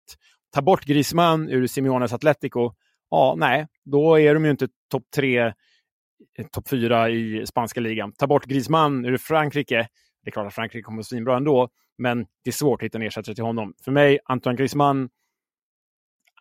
Ta 0.54 0.62
bort 0.62 0.85
Griezmann 0.85 1.49
ur 1.49 1.66
Simeones 1.66 2.12
Atletico, 2.12 2.73
ja, 3.11 3.35
nej, 3.38 3.66
då 3.85 4.20
är 4.20 4.35
de 4.35 4.44
ju 4.44 4.50
inte 4.50 4.68
topp 4.90 5.04
tre, 5.16 5.38
eh, 5.38 6.47
topp 6.52 6.68
fyra 6.68 7.11
i 7.11 7.47
spanska 7.47 7.80
ligan. 7.80 8.12
Ta 8.12 8.26
bort 8.26 8.44
Griezmann 8.44 9.04
ur 9.04 9.16
Frankrike, 9.16 9.88
det 10.25 10.30
är 10.30 10.32
klart 10.32 10.47
att 10.47 10.54
Frankrike 10.54 10.82
kommer 10.82 11.00
att 11.00 11.06
svinbra 11.06 11.37
ändå, 11.37 11.68
men 11.99 12.18
det 12.44 12.50
är 12.50 12.52
svårt 12.52 12.82
att 12.82 12.85
hitta 12.85 12.99
en 12.99 13.02
ersättare 13.02 13.35
till 13.35 13.44
honom. 13.44 13.75
För 13.85 13.92
mig, 13.92 14.18
Antoine 14.25 14.56
Griezmann, 14.56 15.09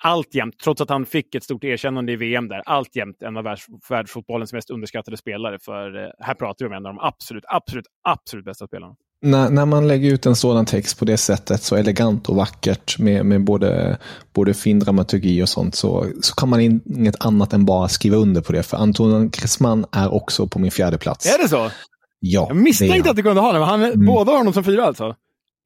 alltjämt, 0.03 0.55
trots 0.63 0.81
att 0.81 0.89
han 0.89 1.05
fick 1.05 1.35
ett 1.35 1.43
stort 1.43 1.63
erkännande 1.63 2.11
i 2.11 2.15
VM 2.15 2.47
där, 2.47 2.61
alltjämt 2.65 3.21
en 3.21 3.37
av 3.37 3.43
världs, 3.43 3.65
världsfotbollens 3.89 4.53
mest 4.53 4.69
underskattade 4.69 5.17
spelare. 5.17 5.57
För 5.61 6.03
eh, 6.03 6.09
här 6.19 6.33
pratar 6.33 6.65
vi 6.65 6.69
om 6.69 6.73
en 6.73 6.85
av 6.85 6.93
de 6.95 6.99
absolut, 6.99 7.43
absolut, 7.47 7.85
absolut 8.03 8.45
bästa 8.45 8.67
spelarna. 8.67 8.95
När, 9.21 9.49
när 9.49 9.65
man 9.65 9.87
lägger 9.87 10.13
ut 10.13 10.25
en 10.25 10.35
sådan 10.35 10.65
text 10.65 10.99
på 10.99 11.05
det 11.05 11.17
sättet, 11.17 11.63
så 11.63 11.75
elegant 11.75 12.29
och 12.29 12.35
vackert 12.35 12.99
med, 12.99 13.25
med 13.25 13.43
både, 13.43 13.97
både 14.33 14.53
fin 14.53 14.79
dramaturgi 14.79 15.43
och 15.43 15.49
sånt, 15.49 15.75
så, 15.75 16.05
så 16.21 16.35
kan 16.35 16.49
man 16.49 16.61
in, 16.61 16.81
inget 16.85 17.25
annat 17.25 17.53
än 17.53 17.65
bara 17.65 17.87
skriva 17.87 18.17
under 18.17 18.41
på 18.41 18.53
det. 18.53 18.63
För 18.63 18.77
Antoine 18.77 19.29
Griezmann 19.29 19.85
är 19.91 20.13
också 20.13 20.47
på 20.47 20.59
min 20.59 20.71
fjärde 20.71 20.97
plats. 20.97 21.25
Är 21.25 21.43
det 21.43 21.49
så? 21.49 21.71
Ja. 22.19 22.45
Jag 22.47 22.57
misstänkte 22.57 23.09
att 23.09 23.15
du 23.15 23.23
kunde 23.23 23.41
ha 23.41 23.51
den, 23.51 23.61
men 23.61 23.69
han, 23.69 23.83
mm. 23.83 24.05
båda 24.05 24.31
har 24.31 24.37
honom 24.37 24.53
som 24.53 24.63
fyra 24.63 24.85
alltså? 24.85 25.15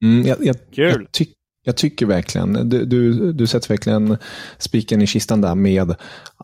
Mm, 0.02 0.26
jag, 0.26 0.36
jag, 0.40 0.56
Kul. 0.72 0.86
Jag, 0.86 1.12
ty, 1.12 1.26
jag 1.64 1.76
tycker 1.76 2.06
verkligen, 2.06 2.68
du, 2.68 2.84
du, 2.84 3.32
du 3.32 3.46
sätter 3.46 3.68
verkligen 3.68 4.16
spiken 4.58 5.02
i 5.02 5.06
kistan 5.06 5.40
där 5.40 5.54
med 5.54 5.94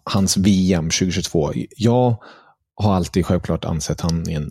hans 0.05 0.37
VM 0.37 0.85
2022. 0.85 1.53
Jag 1.77 2.17
har 2.77 2.95
alltid 2.95 3.27
självklart 3.27 3.65
ansett 3.65 4.01
han 4.01 4.31
är 4.31 4.37
en 4.37 4.51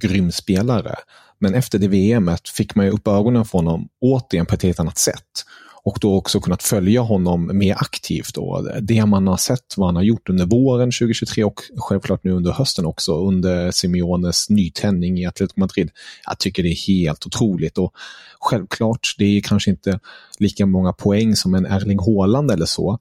grym 0.00 0.32
spelare. 0.32 0.94
Men 1.38 1.54
efter 1.54 1.78
det 1.78 1.88
VMet 1.88 2.48
fick 2.48 2.74
man 2.74 2.86
ju 2.86 2.92
upp 2.92 3.08
ögonen 3.08 3.44
för 3.44 3.58
honom 3.58 3.88
återigen 4.00 4.46
på 4.46 4.54
ett 4.54 4.62
helt 4.62 4.80
annat 4.80 4.98
sätt. 4.98 5.44
Och 5.82 5.98
då 6.00 6.16
också 6.16 6.40
kunnat 6.40 6.62
följa 6.62 7.00
honom 7.00 7.50
mer 7.58 7.74
aktivt. 7.74 8.34
Då. 8.34 8.68
Det 8.80 9.06
man 9.06 9.26
har 9.26 9.36
sett 9.36 9.74
vad 9.76 9.88
han 9.88 9.96
har 9.96 10.02
gjort 10.02 10.28
under 10.28 10.46
våren 10.46 10.88
2023 10.88 11.44
och 11.44 11.60
självklart 11.76 12.24
nu 12.24 12.30
under 12.30 12.52
hösten 12.52 12.86
också 12.86 13.26
under 13.26 13.70
Simeones 13.70 14.50
nytändning 14.50 15.18
i 15.18 15.26
Atletico 15.26 15.60
Madrid. 15.60 15.90
Jag 16.26 16.38
tycker 16.38 16.62
det 16.62 16.68
är 16.68 16.86
helt 16.86 17.26
otroligt. 17.26 17.78
Och 17.78 17.94
självklart, 18.40 19.14
det 19.18 19.24
är 19.24 19.40
kanske 19.40 19.70
inte 19.70 20.00
lika 20.38 20.66
många 20.66 20.92
poäng 20.92 21.36
som 21.36 21.54
en 21.54 21.66
Erling 21.66 21.98
Haaland 21.98 22.50
eller 22.50 22.66
så. 22.66 22.98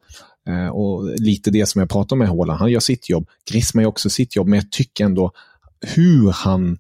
Eh, 0.48 0.68
och 0.68 1.20
lite 1.20 1.52
det 1.52 1.66
som 1.66 1.80
jag 1.80 1.90
pratar 1.90 2.16
med 2.16 2.28
Haaland, 2.28 2.60
han 2.60 2.72
gör 2.72 2.80
sitt 2.80 3.10
jobb. 3.10 3.28
Griezmann 3.52 3.82
gör 3.82 3.90
också 3.90 4.10
sitt 4.10 4.36
jobb, 4.36 4.48
men 4.48 4.60
jag 4.60 4.72
tycker 4.72 5.06
ändå 5.06 5.32
hur 5.82 6.32
han 6.32 6.78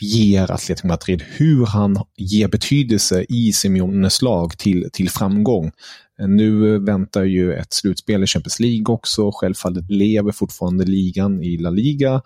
ger 0.00 0.50
Atletico 0.50 0.86
Madrid, 0.86 1.22
hur 1.22 1.66
han 1.66 1.96
ger 2.16 2.48
betydelse 2.48 3.26
i 3.28 3.52
Simeones 3.52 4.22
lag 4.22 4.58
till, 4.58 4.88
till 4.92 5.10
framgång. 5.10 5.70
Nu 6.18 6.78
väntar 6.78 7.24
ju 7.24 7.54
ett 7.54 7.72
slutspel 7.72 8.22
i 8.22 8.26
Champions 8.26 8.60
League 8.60 8.94
också. 8.94 9.30
Självfallet 9.34 9.90
lever 9.90 10.32
fortfarande 10.32 10.84
ligan 10.84 11.42
i 11.42 11.56
La 11.56 11.70
Liga. 11.70 12.22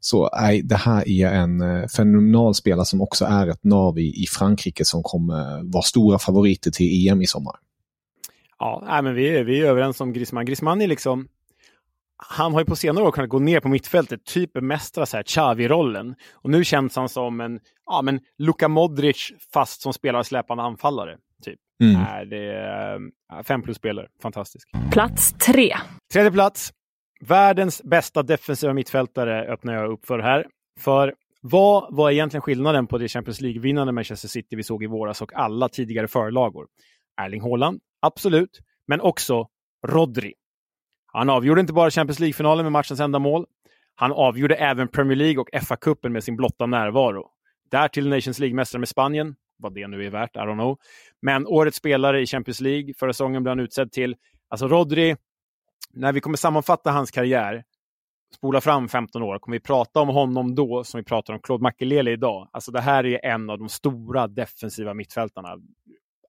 Så 0.00 0.30
nej, 0.40 0.62
det 0.62 0.76
här 0.76 1.08
är 1.08 1.26
en 1.26 1.60
eh, 1.60 1.86
fenomenal 1.86 2.54
spelare 2.54 2.86
som 2.86 3.00
också 3.00 3.24
är 3.24 3.46
ett 3.46 3.64
nav 3.64 3.98
i, 3.98 4.22
i 4.22 4.26
Frankrike 4.26 4.84
som 4.84 5.02
kommer 5.02 5.72
vara 5.72 5.82
stora 5.82 6.18
favoriter 6.18 6.70
till 6.70 7.08
EM 7.08 7.22
i 7.22 7.26
sommar. 7.26 7.54
Ja, 8.58 8.84
nej, 8.86 9.02
men 9.02 9.14
vi 9.14 9.28
är, 9.28 9.44
vi 9.44 9.60
är 9.60 9.66
överens 9.66 10.00
om 10.00 10.12
Griezmann. 10.12 10.46
Griezmann 10.46 10.82
är 10.82 10.86
liksom 10.86 11.28
han 12.16 12.52
har 12.52 12.60
ju 12.60 12.64
på 12.64 12.76
senare 12.76 13.04
år 13.04 13.12
kunnat 13.12 13.30
gå 13.30 13.38
ner 13.38 13.60
på 13.60 13.68
mittfältet, 13.68 14.24
typ 14.24 14.52
bemästra 14.52 15.06
så 15.06 15.16
här 15.16 15.24
Xavi-rollen. 15.24 16.14
Och 16.32 16.50
nu 16.50 16.64
känns 16.64 16.96
han 16.96 17.08
som 17.08 17.40
en, 17.40 17.60
ja 17.86 18.02
men 18.02 18.20
Luka 18.38 18.68
Modric 18.68 19.32
fast 19.52 19.80
som 19.80 19.92
spelar 19.92 20.22
släpande 20.22 20.62
anfallare. 20.62 21.16
Typ. 21.44 21.58
Mm. 21.82 22.02
Är 22.02 22.24
det 22.24 23.44
fem 23.44 23.62
plus-spelare. 23.62 24.06
Fantastisk. 24.22 24.68
Plats 24.92 25.32
tre. 25.32 25.76
Tredje 26.12 26.32
plats. 26.32 26.72
Världens 27.20 27.82
bästa 27.82 28.22
defensiva 28.22 28.72
mittfältare 28.72 29.52
öppnar 29.52 29.74
jag 29.74 29.92
upp 29.92 30.06
för 30.06 30.18
här. 30.18 30.46
För 30.80 31.14
vad 31.40 31.94
var 31.94 32.10
egentligen 32.10 32.42
skillnaden 32.42 32.86
på 32.86 32.98
det 32.98 33.08
Champions 33.08 33.40
League-vinnande 33.40 33.92
Manchester 33.92 34.28
City 34.28 34.56
vi 34.56 34.62
såg 34.62 34.82
i 34.82 34.86
våras 34.86 35.22
och 35.22 35.34
alla 35.34 35.68
tidigare 35.68 36.08
förlagor? 36.08 36.66
Erling 37.20 37.40
Haaland, 37.40 37.80
absolut, 38.02 38.60
men 38.86 39.00
också 39.00 39.48
Rodri. 39.86 40.34
Han 41.16 41.30
avgjorde 41.30 41.60
inte 41.60 41.72
bara 41.72 41.90
Champions 41.90 42.20
League-finalen 42.20 42.64
med 42.64 42.72
matchens 42.72 43.00
enda 43.00 43.18
mål. 43.18 43.46
Han 43.94 44.12
avgjorde 44.12 44.54
även 44.54 44.88
Premier 44.88 45.16
League 45.16 45.38
och 45.40 45.48
FA-cupen 45.52 46.08
med 46.08 46.24
sin 46.24 46.36
blotta 46.36 46.66
närvaro. 46.66 47.30
Därtill 47.70 48.08
Nations 48.08 48.38
League-mästare 48.38 48.78
med 48.78 48.88
Spanien, 48.88 49.34
vad 49.58 49.74
det 49.74 49.86
nu 49.86 50.06
är 50.06 50.10
värt, 50.10 50.36
I 50.36 50.38
don't 50.38 50.54
know. 50.54 50.78
Men 51.22 51.46
årets 51.46 51.76
spelare 51.76 52.20
i 52.20 52.26
Champions 52.26 52.60
League, 52.60 52.94
förra 52.98 53.12
säsongen 53.12 53.42
blev 53.42 53.50
han 53.50 53.60
utsedd 53.60 53.92
till. 53.92 54.16
Alltså 54.48 54.68
Rodri, 54.68 55.16
när 55.92 56.12
vi 56.12 56.20
kommer 56.20 56.36
sammanfatta 56.36 56.90
hans 56.90 57.10
karriär, 57.10 57.64
spola 58.34 58.60
fram 58.60 58.88
15 58.88 59.22
år, 59.22 59.38
kommer 59.38 59.56
vi 59.56 59.60
prata 59.60 60.00
om 60.00 60.08
honom 60.08 60.54
då 60.54 60.84
som 60.84 60.98
vi 60.98 61.04
pratar 61.04 61.34
om 61.34 61.40
Claude 61.40 61.62
Makelele 61.62 62.10
idag. 62.10 62.48
Alltså 62.52 62.72
det 62.72 62.80
här 62.80 63.06
är 63.06 63.24
en 63.24 63.50
av 63.50 63.58
de 63.58 63.68
stora 63.68 64.26
defensiva 64.26 64.94
mittfältarna. 64.94 65.48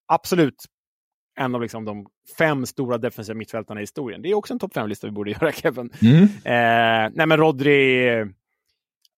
Absolut 0.06 0.66
en 1.38 1.56
av 1.56 1.62
liksom 1.62 1.86
de 1.86 2.06
fem 2.38 2.66
stora 2.66 2.98
defensiva 2.98 3.38
mittfältarna 3.38 3.80
i 3.80 3.84
historien. 3.84 4.22
Det 4.22 4.30
är 4.30 4.34
också 4.34 4.54
en 4.54 4.60
topp 4.60 4.74
fem-lista 4.74 5.08
vi 5.08 5.12
borde 5.12 5.32
göra, 5.42 5.52
Kevin. 5.52 5.90
Mm. 6.02 6.24
Eh, 6.24 7.12
nej, 7.16 7.28
men 7.28 7.38
Rodri, 7.38 8.26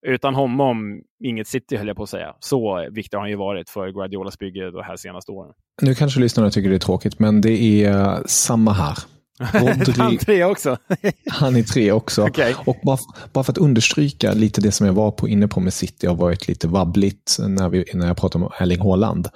utan 0.08 0.36
honom, 0.36 1.02
inget 1.24 1.48
City 1.48 1.78
höll 1.78 1.88
jag 1.88 1.98
på 1.98 2.04
att 2.04 2.10
säga. 2.10 2.36
Så 2.40 2.88
viktig 2.92 3.18
har 3.18 3.22
han 3.22 3.30
ju 3.30 3.36
varit 3.36 3.70
för 3.70 3.92
Guardiolas 3.92 4.38
bygge 4.38 4.72
de 4.72 4.84
här 4.84 4.96
senaste 4.96 5.32
åren. 5.32 5.54
Nu 5.82 5.96
kanske 5.96 6.20
lyssnarna 6.20 6.50
tycker 6.50 6.70
det 6.70 6.76
är 6.76 6.80
tråkigt, 6.80 7.20
men 7.20 7.42
det 7.42 7.84
är 7.84 8.24
samma 8.28 8.74
här. 8.74 8.98
Rodri, 9.54 9.94
han 9.98 10.18
tre 10.18 10.44
också? 10.44 10.78
han 11.30 11.56
är 11.56 11.64
tre 11.64 11.92
också. 11.92 12.24
Okay. 12.24 12.54
Och 12.66 12.78
bara, 12.84 12.98
bara 13.34 13.44
för 13.44 13.52
att 13.52 13.58
understryka 13.58 14.34
lite 14.34 14.62
det 14.62 14.72
som 14.72 14.86
jag 14.86 14.94
var 14.94 15.12
på, 15.12 15.28
inne 15.28 15.48
på 15.48 15.60
med 15.60 15.74
City 15.74 16.08
har 16.08 16.16
varit 16.16 16.48
lite 16.48 16.68
vabbligt 16.68 17.38
när, 17.48 17.70
vi, 17.70 17.86
när 17.94 18.08
jag 18.08 18.18
pratar 18.18 18.40
om 18.40 18.52
Erling 18.60 18.82
Haaland 18.82 19.30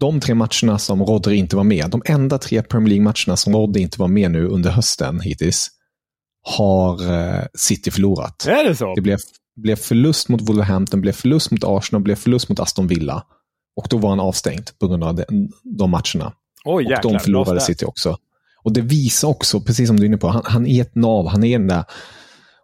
de 0.00 0.20
tre 0.20 0.34
matcherna 0.34 0.78
som 0.78 1.02
Rodri 1.02 1.36
inte 1.36 1.56
var 1.56 1.64
med, 1.64 1.90
de 1.90 2.02
enda 2.04 2.38
tre 2.38 2.62
Premier 2.62 2.88
League-matcherna 2.88 3.36
som 3.36 3.56
Rodri 3.56 3.82
inte 3.82 4.00
var 4.00 4.08
med 4.08 4.30
nu 4.30 4.46
under 4.46 4.70
hösten 4.70 5.20
hittills, 5.20 5.68
har 6.42 7.12
eh, 7.12 7.44
City 7.54 7.90
förlorat. 7.90 8.46
Är 8.46 8.64
det 8.68 8.76
så? 8.76 8.94
Det 8.94 9.00
blev, 9.00 9.18
blev 9.56 9.76
förlust 9.76 10.28
mot 10.28 10.40
Wolverhampton, 10.40 11.00
blev 11.00 11.12
förlust 11.12 11.50
mot 11.50 11.64
Arsenal, 11.64 12.02
blev 12.02 12.14
förlust 12.14 12.48
mot 12.48 12.60
Aston 12.60 12.86
Villa. 12.86 13.22
Och 13.76 13.86
då 13.90 13.98
var 13.98 14.10
han 14.10 14.20
avstängd 14.20 14.70
på 14.78 14.88
grund 14.88 15.04
av 15.04 15.14
de, 15.14 15.24
de 15.62 15.90
matcherna. 15.90 16.32
Och 16.64 16.82
jäklar, 16.82 17.12
de 17.12 17.18
förlorade 17.18 17.60
City 17.60 17.84
också. 17.84 18.16
Och 18.62 18.72
det 18.72 18.80
visar 18.80 19.28
också, 19.28 19.60
precis 19.60 19.88
som 19.88 19.96
du 19.96 20.02
är 20.02 20.06
inne 20.06 20.16
på, 20.16 20.28
han, 20.28 20.42
han 20.44 20.66
är 20.66 20.82
ett 20.82 20.94
nav. 20.94 21.28
Han 21.28 21.44
är 21.44 21.58
den 21.58 21.68
där 21.68 21.84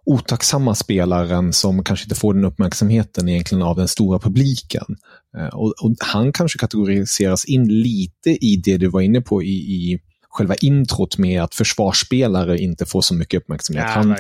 otacksamma 0.07 0.75
spelaren 0.75 1.53
som 1.53 1.85
kanske 1.85 2.05
inte 2.05 2.15
får 2.15 2.35
den 2.35 2.45
uppmärksamheten 2.45 3.29
egentligen 3.29 3.63
av 3.63 3.77
den 3.77 3.89
stora 3.89 4.19
publiken. 4.19 4.97
Eh, 5.39 5.47
och, 5.47 5.75
och, 5.83 5.95
Han 6.01 6.33
kanske 6.33 6.59
kategoriseras 6.59 7.45
in 7.45 7.69
lite 7.69 8.31
i 8.31 8.57
det 8.65 8.77
du 8.77 8.89
var 8.89 9.01
inne 9.01 9.21
på 9.21 9.43
i, 9.43 9.55
i 9.55 10.01
själva 10.29 10.55
introt 10.55 11.19
med 11.19 11.43
att 11.43 11.55
försvarsspelare 11.55 12.59
inte 12.59 12.87
får 12.87 13.01
så 13.01 13.15
mycket 13.15 13.41
uppmärksamhet. 13.43 13.85
Ja, 13.87 13.93
han, 13.93 14.17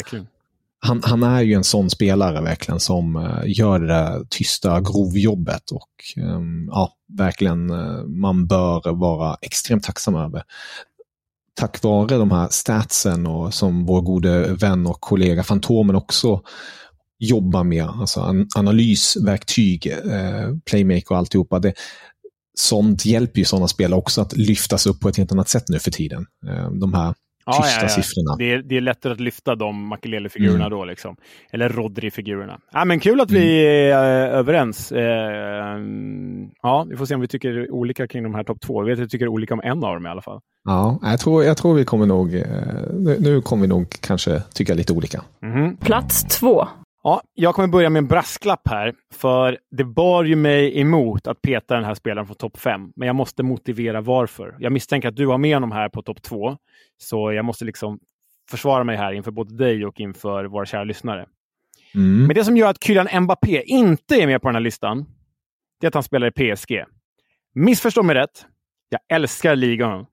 han, 0.84 1.02
han, 1.04 1.22
är 1.22 1.42
ju 1.42 1.52
en 1.52 1.64
sån 1.64 1.90
spelare 1.90 2.40
verkligen 2.40 2.80
som 2.80 3.16
uh, 3.16 3.42
gör 3.46 3.78
det 3.80 3.86
där 3.86 4.24
tysta 4.30 4.80
grovjobbet 4.80 5.70
och 5.70 6.22
um, 6.22 6.68
ja, 6.70 6.92
verkligen 7.18 7.70
uh, 7.70 8.04
man 8.04 8.46
bör 8.46 8.92
vara 8.92 9.36
extremt 9.42 9.84
tacksam 9.84 10.14
över. 10.14 10.42
Tack 11.54 11.82
vare 11.82 12.16
de 12.16 12.30
här 12.30 12.48
statsen 12.50 13.26
och 13.26 13.54
som 13.54 13.86
vår 13.86 14.00
gode 14.00 14.54
vän 14.54 14.86
och 14.86 15.00
kollega 15.00 15.42
Fantomen 15.42 15.96
också 15.96 16.42
jobbar 17.18 17.64
med, 17.64 17.84
alltså 17.84 18.20
an 18.20 18.48
analysverktyg, 18.56 19.86
eh, 19.86 20.56
playmaker 20.70 21.10
och 21.10 21.18
alltihopa. 21.18 21.58
Det, 21.58 21.74
sånt 22.58 23.04
hjälper 23.04 23.38
ju 23.38 23.44
sådana 23.44 23.68
spelare 23.68 23.98
också 23.98 24.20
att 24.20 24.36
lyftas 24.36 24.86
upp 24.86 25.00
på 25.00 25.08
ett 25.08 25.16
helt 25.16 25.32
annat 25.32 25.48
sätt 25.48 25.68
nu 25.68 25.78
för 25.78 25.90
tiden. 25.90 26.26
Eh, 26.48 26.70
de 26.70 26.94
här 26.94 27.14
tysta 27.46 27.62
ja, 27.62 27.76
ja, 27.76 27.82
ja. 27.82 27.88
siffrorna. 27.88 28.36
Det 28.38 28.52
är, 28.52 28.62
det 28.62 28.76
är 28.76 28.80
lättare 28.80 29.12
att 29.12 29.20
lyfta 29.20 29.54
de 29.54 29.86
Makelele-figurerna 29.86 30.66
mm. 30.66 30.70
då. 30.70 30.84
Liksom. 30.84 31.16
Eller 31.50 31.68
Rodri-figurerna. 31.68 32.60
Ja, 32.72 32.84
men 32.84 33.00
kul 33.00 33.20
att 33.20 33.30
vi 33.30 33.66
mm. 33.66 33.98
är 33.98 34.28
överens. 34.28 34.92
Eh, 34.92 35.78
ja, 36.62 36.86
vi 36.90 36.96
får 36.96 37.06
se 37.06 37.14
om 37.14 37.20
vi 37.20 37.28
tycker 37.28 37.70
olika 37.70 38.06
kring 38.06 38.22
de 38.22 38.34
här 38.34 38.44
topp 38.44 38.60
två. 38.60 38.80
Jag 38.82 38.86
vet 38.86 38.98
att 38.98 39.04
vi 39.04 39.08
tycker 39.08 39.28
olika 39.28 39.54
om 39.54 39.60
en 39.64 39.84
av 39.84 39.94
dem 39.94 40.06
i 40.06 40.08
alla 40.08 40.22
fall. 40.22 40.40
Ja, 40.64 40.98
jag 41.02 41.20
tror, 41.20 41.44
jag 41.44 41.56
tror 41.56 41.74
vi 41.74 41.84
kommer 41.84 42.06
nog... 42.06 42.34
Eh, 42.34 42.44
nu 43.18 43.40
kommer 43.44 43.62
vi 43.62 43.68
nog 43.68 43.90
kanske 44.00 44.42
tycka 44.54 44.74
lite 44.74 44.92
olika. 44.92 45.22
Mm. 45.42 45.76
Plats 45.76 46.24
två. 46.40 46.68
Ja, 47.04 47.22
jag 47.34 47.54
kommer 47.54 47.68
börja 47.68 47.90
med 47.90 48.00
en 48.00 48.06
brasklapp 48.06 48.68
här, 48.68 48.94
för 49.14 49.58
det 49.70 49.84
bar 49.84 50.24
ju 50.24 50.36
mig 50.36 50.80
emot 50.80 51.26
att 51.26 51.42
peta 51.42 51.74
den 51.74 51.84
här 51.84 51.94
spelaren 51.94 52.26
från 52.26 52.36
topp 52.36 52.58
5, 52.58 52.92
men 52.96 53.06
jag 53.06 53.16
måste 53.16 53.42
motivera 53.42 54.00
varför. 54.00 54.56
Jag 54.58 54.72
misstänker 54.72 55.08
att 55.08 55.16
du 55.16 55.26
har 55.26 55.38
med 55.38 55.56
honom 55.56 55.72
här 55.72 55.88
på 55.88 56.02
topp 56.02 56.22
2, 56.22 56.56
så 57.02 57.32
jag 57.32 57.44
måste 57.44 57.64
liksom 57.64 57.98
försvara 58.50 58.84
mig 58.84 58.96
här 58.96 59.12
inför 59.12 59.30
både 59.30 59.56
dig 59.56 59.86
och 59.86 60.00
inför 60.00 60.44
våra 60.44 60.66
kära 60.66 60.84
lyssnare. 60.84 61.26
Mm. 61.94 62.26
Men 62.26 62.34
det 62.34 62.44
som 62.44 62.56
gör 62.56 62.70
att 62.70 62.84
Kylian 62.84 63.22
Mbappé 63.22 63.62
inte 63.62 64.14
är 64.14 64.26
med 64.26 64.42
på 64.42 64.48
den 64.48 64.54
här 64.54 64.60
listan, 64.60 65.06
det 65.80 65.86
är 65.86 65.88
att 65.88 65.94
han 65.94 66.02
spelar 66.02 66.40
i 66.40 66.56
PSG. 66.56 66.84
Missförstå 67.54 68.02
mig 68.02 68.14
rätt. 68.14 68.46
Jag 68.88 69.00
älskar 69.08 69.56
ligan. 69.56 70.06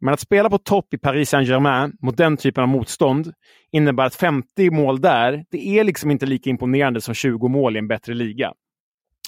Men 0.00 0.14
att 0.14 0.20
spela 0.20 0.50
på 0.50 0.58
topp 0.58 0.94
i 0.94 0.98
Paris 0.98 1.30
Saint-Germain 1.30 1.92
mot 2.00 2.16
den 2.16 2.36
typen 2.36 2.62
av 2.62 2.68
motstånd 2.68 3.32
innebär 3.72 4.04
att 4.04 4.14
50 4.14 4.70
mål 4.70 5.00
där, 5.00 5.44
det 5.50 5.68
är 5.78 5.84
liksom 5.84 6.10
inte 6.10 6.26
lika 6.26 6.50
imponerande 6.50 7.00
som 7.00 7.14
20 7.14 7.48
mål 7.48 7.76
i 7.76 7.78
en 7.78 7.88
bättre 7.88 8.14
liga. 8.14 8.52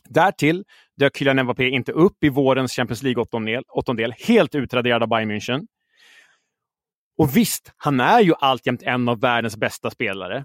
Därtill 0.09 0.64
dök 0.97 1.16
Kylian 1.16 1.42
Mbappé 1.42 1.69
inte 1.69 1.92
upp 1.92 2.25
i 2.25 2.29
vårens 2.29 2.73
Champions 2.73 3.03
League-åttondel, 3.03 4.12
helt 4.27 4.55
utraderad 4.55 5.03
av 5.03 5.09
Bayern 5.09 5.31
München. 5.31 5.66
Och 7.18 7.37
visst, 7.37 7.72
han 7.76 8.00
är 8.00 8.20
ju 8.20 8.35
alltjämt 8.38 8.83
en 8.83 9.09
av 9.09 9.20
världens 9.20 9.57
bästa 9.57 9.90
spelare. 9.90 10.44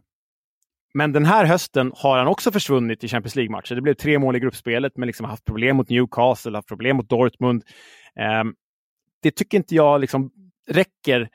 Men 0.94 1.12
den 1.12 1.26
här 1.26 1.46
hösten 1.46 1.92
har 1.96 2.18
han 2.18 2.28
också 2.28 2.52
försvunnit 2.52 3.04
i 3.04 3.08
Champions 3.08 3.36
League-matcher. 3.36 3.76
Det 3.76 3.82
blev 3.82 3.94
tre 3.94 4.20
mål 4.20 4.36
i 4.36 4.40
gruppspelet, 4.40 4.98
men 4.98 5.08
liksom 5.08 5.26
haft 5.26 5.46
problem 5.46 5.78
mot 5.78 5.90
Newcastle, 5.90 6.58
haft 6.58 6.68
problem 6.68 6.98
mot 6.98 7.10
Dortmund. 7.10 7.64
Um, 8.42 8.56
det 9.22 9.32
tycker 9.32 9.58
inte 9.58 9.76
jag 9.76 10.02
liksom 10.02 10.32
räcker. 10.68 11.30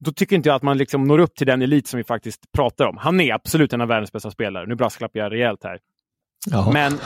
Då 0.00 0.12
tycker 0.12 0.36
inte 0.36 0.48
jag 0.48 0.56
att 0.56 0.62
man 0.62 0.78
liksom 0.78 1.04
når 1.04 1.18
upp 1.18 1.34
till 1.34 1.46
den 1.46 1.62
elit 1.62 1.86
som 1.86 1.98
vi 1.98 2.04
faktiskt 2.04 2.52
pratar 2.52 2.86
om. 2.86 2.96
Han 2.96 3.20
är 3.20 3.34
absolut 3.34 3.72
en 3.72 3.80
av 3.80 3.88
världens 3.88 4.12
bästa 4.12 4.30
spelare. 4.30 4.66
Nu 4.66 4.74
brasklappar 4.74 5.20
jag 5.20 5.32
rejält 5.32 5.64
här. 5.64 5.78
Men, 6.72 6.98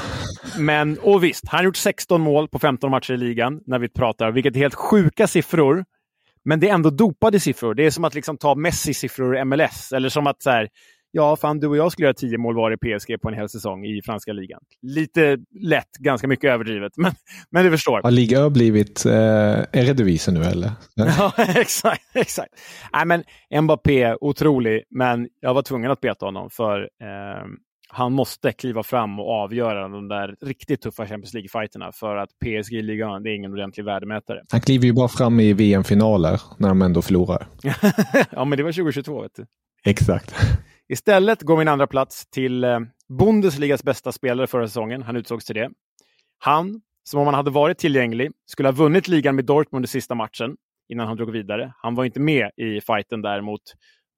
men, 0.59 0.98
och 0.98 1.25
visst, 1.25 1.48
han 1.48 1.59
har 1.59 1.64
gjort 1.64 1.77
16 1.77 2.20
mål 2.20 2.48
på 2.48 2.59
15 2.59 2.90
matcher 2.90 3.12
i 3.12 3.16
ligan 3.16 3.61
när 3.66 3.79
vi 3.79 3.88
pratar, 3.88 4.31
vilket 4.31 4.57
är 4.57 4.61
helt 4.61 4.75
sjuka 4.75 5.27
siffror. 5.27 5.85
Men 6.44 6.61
det 6.61 6.68
är 6.68 6.74
ändå 6.74 6.90
dopade 6.90 7.40
siffror. 7.40 7.74
Det 7.74 7.87
är 7.87 7.90
som 7.90 8.05
att 8.05 8.14
liksom 8.14 8.38
ta 8.38 8.55
Messi-siffror 8.55 9.37
i 9.37 9.44
MLS. 9.44 9.92
Eller 9.92 10.09
som 10.09 10.26
att 10.26 10.42
så 10.42 10.50
här, 10.50 10.68
ja, 11.12 11.37
fan 11.37 11.61
du 11.61 11.66
och 11.66 11.76
jag 11.76 11.92
skulle 11.92 12.07
göra 12.07 12.14
tio 12.14 12.38
mål 12.38 12.57
var 12.57 12.72
i 12.72 12.76
PSG 12.76 13.20
på 13.22 13.28
en 13.28 13.35
hel 13.35 13.48
säsong 13.48 13.85
i 13.85 14.02
franska 14.05 14.33
ligan. 14.33 14.61
Lite 14.83 15.38
lätt, 15.61 15.92
ganska 15.98 16.28
mycket 16.28 16.50
överdrivet, 16.50 16.92
men, 16.96 17.12
men 17.50 17.64
du 17.64 17.70
förstår. 17.70 18.00
Har 18.02 18.11
Liga 18.11 18.50
blivit 18.50 19.05
eh, 19.07 19.12
Eredivisie 19.72 20.35
nu 20.35 20.44
eller? 20.44 20.70
ja, 20.94 21.33
exakt. 21.37 22.02
exakt. 22.14 22.52
Nej, 22.92 23.07
men 23.07 23.24
Mbappé, 23.62 24.14
otrolig, 24.20 24.83
men 24.90 25.28
jag 25.40 25.55
var 25.55 25.62
tvungen 25.62 25.90
att 25.90 26.00
beta 26.00 26.26
honom 26.26 26.50
för 26.50 26.81
eh, 26.81 27.46
han 27.94 28.12
måste 28.12 28.52
kliva 28.52 28.83
fram 28.83 29.20
och 29.20 29.31
avgöra 29.31 29.88
de 29.88 30.09
där 30.09 30.37
riktigt 30.40 30.81
tuffa 30.81 31.07
Champions 31.07 31.35
League-fighterna 31.35 31.92
för 31.92 32.16
att 32.16 32.31
PSG 32.38 32.72
i 32.72 32.83
ligan, 32.83 33.22
det 33.22 33.31
är 33.31 33.35
ingen 33.35 33.52
ordentlig 33.52 33.85
värdemätare. 33.85 34.42
Han 34.52 34.61
kliver 34.61 34.85
ju 34.85 34.92
bara 34.92 35.09
fram 35.09 35.40
i 35.40 35.52
VM-finaler 35.52 36.40
när 36.59 36.68
de 36.68 36.83
ändå 36.83 37.02
förlorar. 37.02 37.46
ja, 38.31 38.44
men 38.44 38.57
det 38.57 38.62
var 38.62 38.72
2022, 38.72 39.22
vet 39.22 39.35
du. 39.35 39.46
Exakt. 39.85 40.35
Istället 40.88 41.42
går 41.42 41.57
min 41.57 41.68
andra 41.68 41.87
plats 41.87 42.26
till 42.31 42.64
eh, 42.64 42.81
Bundesligas 43.18 43.85
bästa 43.85 44.12
spelare 44.12 44.46
förra 44.46 44.66
säsongen. 44.66 45.02
Han 45.02 45.16
utsågs 45.16 45.44
till 45.44 45.55
det. 45.55 45.70
Han, 46.38 46.81
som 47.05 47.20
om 47.20 47.26
han 47.26 47.35
hade 47.35 47.50
varit 47.50 47.78
tillgänglig, 47.78 48.31
skulle 48.46 48.68
ha 48.68 48.72
vunnit 48.72 49.09
ligan 49.09 49.37
med 49.37 49.44
Dortmund 49.44 49.85
i 49.85 49.88
sista 49.88 50.14
matchen 50.14 50.57
innan 50.88 51.07
han 51.07 51.16
drog 51.16 51.31
vidare. 51.31 51.72
Han 51.83 51.94
var 51.94 52.05
inte 52.05 52.20
med 52.20 52.50
i 52.57 52.81
fighten 52.81 53.22
där 53.22 53.40
mot 53.40 53.62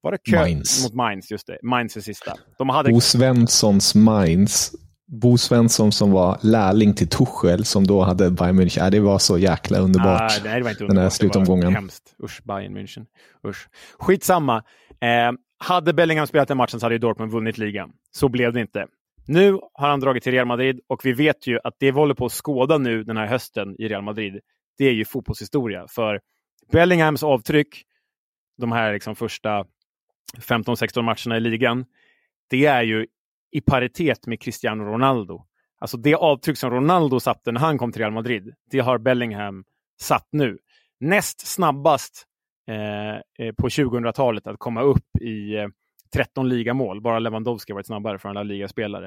var 0.05 0.11
det 0.11 0.17
Kö 0.31 0.39
Mainz. 0.39 0.83
mot 0.83 0.93
Mainz, 0.93 1.31
just 1.31 1.47
det. 1.47 1.57
Mainz 1.63 1.97
är 1.97 2.01
sista. 2.01 2.33
De 2.57 2.69
hade... 2.69 2.91
Bo 2.91 3.01
Svenssons 3.01 3.95
Mainz. 3.95 4.71
Bo 5.07 5.37
Svensson 5.37 5.91
som 5.91 6.11
var 6.11 6.37
lärling 6.41 6.93
till 6.93 7.07
Tuchel 7.07 7.65
som 7.65 7.87
då 7.87 8.01
hade 8.01 8.31
Bayern 8.31 8.59
München. 8.59 8.79
Ja, 8.79 8.89
det 8.89 8.99
var 8.99 9.19
så 9.19 9.37
jäkla 9.37 9.79
underbart. 9.79 10.21
Ah, 10.21 10.43
nej, 10.43 10.57
det 10.57 10.63
var 10.63 10.69
inte 10.69 10.83
underbart. 10.83 10.87
Den 10.87 10.97
här 10.97 11.09
slutomgången. 11.09 11.61
Det 11.61 11.67
var 11.67 11.73
hemskt. 11.73 12.15
Usch, 12.23 12.43
Bayern 12.43 12.77
München. 12.77 13.05
Usch. 13.47 13.67
Skitsamma. 13.99 14.63
Eh, 15.01 15.31
hade 15.57 15.93
Bellingham 15.93 16.27
spelat 16.27 16.47
den 16.47 16.57
matchen 16.57 16.79
så 16.79 16.85
hade 16.85 16.97
Dortmund 16.97 17.31
vunnit 17.31 17.57
ligan. 17.57 17.91
Så 18.11 18.29
blev 18.29 18.53
det 18.53 18.61
inte. 18.61 18.85
Nu 19.27 19.59
har 19.73 19.89
han 19.89 19.99
dragit 19.99 20.23
till 20.23 20.31
Real 20.31 20.47
Madrid 20.47 20.79
och 20.87 21.05
vi 21.05 21.13
vet 21.13 21.47
ju 21.47 21.59
att 21.63 21.73
det 21.79 21.91
vi 21.91 21.99
håller 21.99 22.13
på 22.13 22.25
att 22.25 22.31
skåda 22.31 22.77
nu 22.77 23.03
den 23.03 23.17
här 23.17 23.27
hösten 23.27 23.75
i 23.79 23.87
Real 23.87 24.03
Madrid, 24.03 24.39
det 24.77 24.85
är 24.85 24.93
ju 24.93 25.05
fotbollshistoria. 25.05 25.85
För 25.89 26.19
Bellinghams 26.71 27.23
avtryck, 27.23 27.83
de 28.57 28.71
här 28.71 28.93
liksom 28.93 29.15
första 29.15 29.65
15-16 30.37 31.01
matcherna 31.01 31.37
i 31.37 31.39
ligan, 31.39 31.85
det 32.49 32.65
är 32.65 32.83
ju 32.83 33.07
i 33.51 33.61
paritet 33.61 34.27
med 34.27 34.41
Cristiano 34.41 34.83
Ronaldo. 34.83 35.45
Alltså 35.79 35.97
det 35.97 36.15
avtryck 36.15 36.57
som 36.57 36.71
Ronaldo 36.71 37.19
satte 37.19 37.51
när 37.51 37.59
han 37.59 37.77
kom 37.77 37.91
till 37.91 38.01
Real 38.01 38.13
Madrid, 38.13 38.53
det 38.71 38.79
har 38.79 38.97
Bellingham 38.97 39.63
satt 40.01 40.27
nu. 40.31 40.57
Näst 40.99 41.47
snabbast 41.47 42.27
Eh, 42.67 43.15
eh 43.15 43.53
på 43.57 43.69
2000-talet 43.69 44.47
att 44.47 44.59
komma 44.59 44.81
upp 44.81 45.17
i 45.21 45.55
eh, 45.55 45.67
13 46.13 46.49
ligamål. 46.49 47.01
Bara 47.01 47.19
Lewandowski 47.19 47.71
har 47.71 47.75
varit 47.75 47.85
snabbare 47.85 48.19
för 48.19 48.29
alla 48.29 48.43
ligaspelare. 48.43 49.05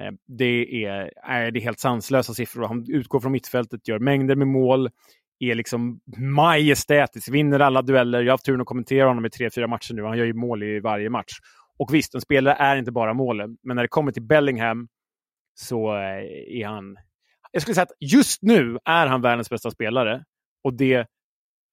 Eh, 0.00 0.12
det, 0.26 0.84
är, 0.84 1.10
är, 1.22 1.50
det 1.50 1.58
är 1.58 1.62
helt 1.62 1.80
sanslösa 1.80 2.34
siffror. 2.34 2.66
Han 2.68 2.84
utgår 2.88 3.20
från 3.20 3.32
mittfältet, 3.32 3.88
gör 3.88 3.98
mängder 3.98 4.36
med 4.36 4.48
mål, 4.48 4.90
är 5.38 5.54
liksom 5.54 6.00
majestätisk, 6.18 7.28
vinner 7.28 7.60
alla 7.60 7.82
dueller. 7.82 8.18
Jag 8.18 8.26
har 8.26 8.30
haft 8.30 8.44
turen 8.44 8.60
att 8.60 8.66
kommentera 8.66 9.08
honom 9.08 9.26
i 9.26 9.30
tre, 9.30 9.50
fyra 9.50 9.66
matcher 9.66 9.94
nu. 9.94 10.02
Han 10.02 10.18
gör 10.18 10.24
ju 10.24 10.34
mål 10.34 10.62
i 10.62 10.80
varje 10.80 11.10
match. 11.10 11.32
Och 11.78 11.94
visst, 11.94 12.14
en 12.14 12.20
spelare 12.20 12.54
är 12.54 12.76
inte 12.76 12.92
bara 12.92 13.14
målen, 13.14 13.56
men 13.62 13.76
när 13.76 13.82
det 13.82 13.88
kommer 13.88 14.12
till 14.12 14.22
Bellingham 14.22 14.88
så 15.54 15.92
är 15.92 16.66
han... 16.66 16.96
Jag 17.52 17.62
skulle 17.62 17.74
säga 17.74 17.82
att 17.82 17.96
just 18.00 18.42
nu 18.42 18.78
är 18.84 19.06
han 19.06 19.22
världens 19.22 19.50
bästa 19.50 19.70
spelare 19.70 20.24
och 20.64 20.74
det 20.74 21.06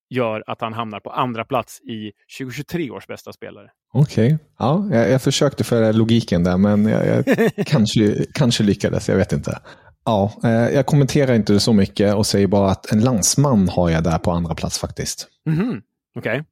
gör 0.09 0.43
att 0.47 0.61
han 0.61 0.73
hamnar 0.73 0.99
på 0.99 1.09
andra 1.09 1.45
plats 1.45 1.81
i 1.81 2.11
2023 2.39 2.91
års 2.91 3.07
bästa 3.07 3.33
spelare. 3.33 3.69
Okej, 3.93 4.25
okay. 4.25 4.37
ja, 4.59 4.87
jag, 4.91 5.09
jag, 5.11 5.21
försökte 5.21 5.63
föra 5.63 5.91
logiken 5.91 6.43
där 6.43 6.57
men 6.57 6.85
jag, 6.85 7.07
jag 7.07 7.25
kanske, 7.65 8.25
kanske 8.33 8.63
lyckades, 8.63 9.09
jag 9.09 9.15
vet 9.15 9.33
inte. 9.33 9.59
Ja, 10.05 10.31
eh, 10.43 10.51
jag 10.51 10.85
kommenterar 10.85 11.35
inte 11.35 11.59
så 11.59 11.73
mycket 11.73 12.15
och 12.15 12.25
säger 12.25 12.47
bara 12.47 12.71
att 12.71 12.91
en 12.91 13.03
landsman 13.03 13.69
har 13.69 13.89
jag 13.89 14.03
där 14.03 14.17
på 14.17 14.31
andra 14.31 14.55
plats 14.55 14.79
faktiskt. 14.79 15.27
Mm 15.47 15.59
-hmm. 15.59 15.81
Okej. 16.15 16.31
Okay. 16.31 16.43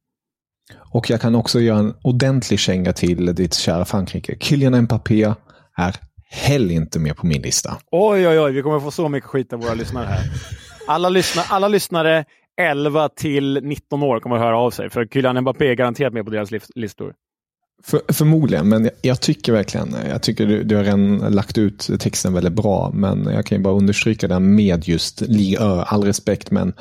Och 0.94 1.10
jag 1.10 1.22
kan 1.22 1.36
också 1.36 1.60
göra 1.60 1.80
en 1.80 1.94
ordentlig 2.02 2.60
känga 2.60 2.94
till 2.94 3.36
ditt 3.36 3.54
kära 3.54 3.86
Frankrike. 3.86 4.38
Kylian 4.40 4.82
Mbappé 4.82 5.34
är 5.78 5.96
heller 6.30 6.76
inte 6.76 7.00
med 7.00 7.18
på 7.18 7.26
min 7.26 7.42
lista. 7.42 7.78
Oj, 7.92 8.28
oj, 8.28 8.40
oj, 8.40 8.52
vi 8.52 8.62
kommer 8.62 8.80
få 8.80 8.92
så 8.92 9.10
mycket 9.10 9.30
skit 9.30 9.54
av 9.54 9.60
våra 9.60 9.74
lyssnare 9.74 10.06
här. 10.06 10.24
Alla, 10.88 11.10
lyssna 11.10 11.42
alla 11.50 11.68
lyssnare 11.68 12.26
11 12.62 13.10
till 13.10 13.60
19 13.64 14.04
år 14.04 14.20
kommer 14.20 14.36
att 14.36 14.42
höra 14.42 14.58
av 14.58 14.72
sig, 14.72 14.90
för 14.90 15.06
Kylian 15.06 15.42
Mbappé 15.42 15.68
är 15.68 15.74
garanterat 15.74 16.14
med 16.14 16.26
på 16.26 16.32
deras 16.32 16.50
listor. 16.76 17.14
För, 17.84 18.02
förmodligen, 18.14 18.70
men 18.70 18.84
jag, 18.84 18.94
jag, 19.02 19.22
tycker 19.22 19.54
verkligen, 19.54 19.96
jag 20.10 20.22
tycker 20.22 20.46
du, 20.46 20.64
du 20.64 20.76
har 20.76 20.84
redan 20.84 21.18
lagt 21.18 21.58
ut 21.58 21.90
texten 22.00 22.34
väldigt 22.34 22.54
bra, 22.54 22.92
men 22.94 23.24
jag 23.26 23.46
kan 23.46 23.58
ju 23.58 23.64
bara 23.64 23.74
understryka 23.74 24.28
den 24.28 24.56
med 24.56 24.88
just 24.88 25.22
Liga 25.22 25.60
All 25.62 26.04
respekt, 26.04 26.52
men 26.52 26.74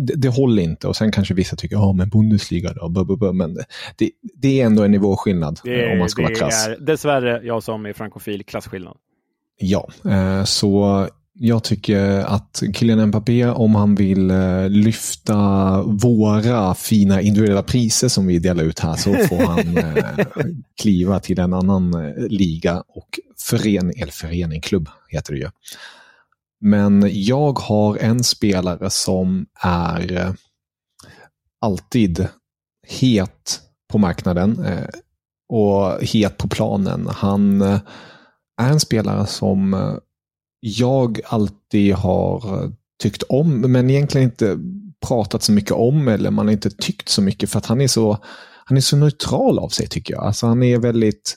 det, 0.00 0.14
det 0.16 0.28
håller 0.28 0.62
inte. 0.62 0.88
Och 0.88 0.96
sen 0.96 1.12
kanske 1.12 1.34
vissa 1.34 1.56
tycker, 1.56 1.76
ja 1.76 1.92
men 1.92 2.08
Bundesliga 2.08 2.72
då, 2.72 2.88
bu, 2.88 3.04
bu, 3.04 3.16
bu. 3.16 3.32
men 3.32 3.54
det, 3.96 4.10
det 4.34 4.60
är 4.60 4.66
ändå 4.66 4.82
en 4.82 4.90
nivåskillnad 4.90 5.60
det, 5.64 5.92
om 5.92 5.98
man 5.98 6.08
ska 6.08 6.22
vara 6.22 6.34
krass. 6.34 6.66
Det 6.66 6.72
är 6.72 6.80
dessvärre 6.80 7.40
jag 7.44 7.62
som 7.62 7.86
är 7.86 7.92
frankofil 7.92 8.44
klasskillnad. 8.44 8.96
Ja, 9.58 9.88
eh, 10.04 10.44
så 10.44 11.08
jag 11.34 11.64
tycker 11.64 12.18
att 12.18 12.62
Kylian 12.74 13.06
Mbappé, 13.08 13.46
om 13.46 13.74
han 13.74 13.94
vill 13.94 14.30
eh, 14.30 14.68
lyfta 14.68 15.82
våra 15.82 16.74
fina 16.74 17.20
individuella 17.20 17.62
priser 17.62 18.08
som 18.08 18.26
vi 18.26 18.38
delar 18.38 18.64
ut 18.64 18.78
här, 18.78 18.96
så 18.96 19.14
får 19.14 19.46
han 19.46 19.76
eh, 19.76 20.26
kliva 20.80 21.20
till 21.20 21.38
en 21.38 21.52
annan 21.52 22.12
liga 22.16 22.82
och 22.88 23.20
förening, 23.38 24.00
eller 24.00 24.12
förening, 24.12 24.60
klubb 24.60 24.88
heter 25.08 25.32
det 25.32 25.38
ju. 25.38 25.50
Men 26.60 27.08
jag 27.12 27.58
har 27.58 27.96
en 27.96 28.24
spelare 28.24 28.90
som 28.90 29.46
är 29.60 30.34
alltid 31.60 32.28
het 32.88 33.60
på 33.92 33.98
marknaden 33.98 34.66
och 35.48 36.02
het 36.02 36.38
på 36.38 36.48
planen. 36.48 37.08
Han 37.10 37.62
är 38.60 38.70
en 38.70 38.80
spelare 38.80 39.26
som 39.26 39.74
eh, 39.74 39.94
jag 40.64 41.20
alltid 41.24 41.94
har 41.94 42.64
eh, 42.64 42.70
tyckt 43.02 43.22
om, 43.22 43.60
men 43.60 43.90
egentligen 43.90 44.24
inte 44.24 44.58
pratat 45.06 45.42
så 45.42 45.52
mycket 45.52 45.72
om 45.72 46.08
eller 46.08 46.30
man 46.30 46.46
har 46.46 46.52
inte 46.52 46.70
tyckt 46.70 47.08
så 47.08 47.22
mycket 47.22 47.50
för 47.50 47.58
att 47.58 47.66
han 47.66 47.80
är 47.80 47.88
så, 47.88 48.18
han 48.64 48.76
är 48.76 48.80
så 48.80 48.96
neutral 48.96 49.58
av 49.58 49.68
sig 49.68 49.88
tycker 49.88 50.14
jag. 50.14 50.24
Alltså 50.24 50.46
han 50.46 50.62
är 50.62 50.78
väldigt 50.78 51.36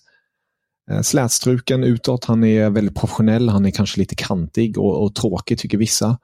eh, 0.92 1.02
slätstruken 1.02 1.84
utåt, 1.84 2.26
han 2.26 2.44
är 2.44 2.70
väldigt 2.70 2.96
professionell, 2.96 3.50
han 3.50 3.66
är 3.66 3.72
kanske 3.72 4.00
lite 4.00 4.16
kantig 4.16 4.78
och, 4.78 5.04
och 5.04 5.16
tråkig 5.16 5.60
tycker 5.60 5.78
vissa. 5.78 6.18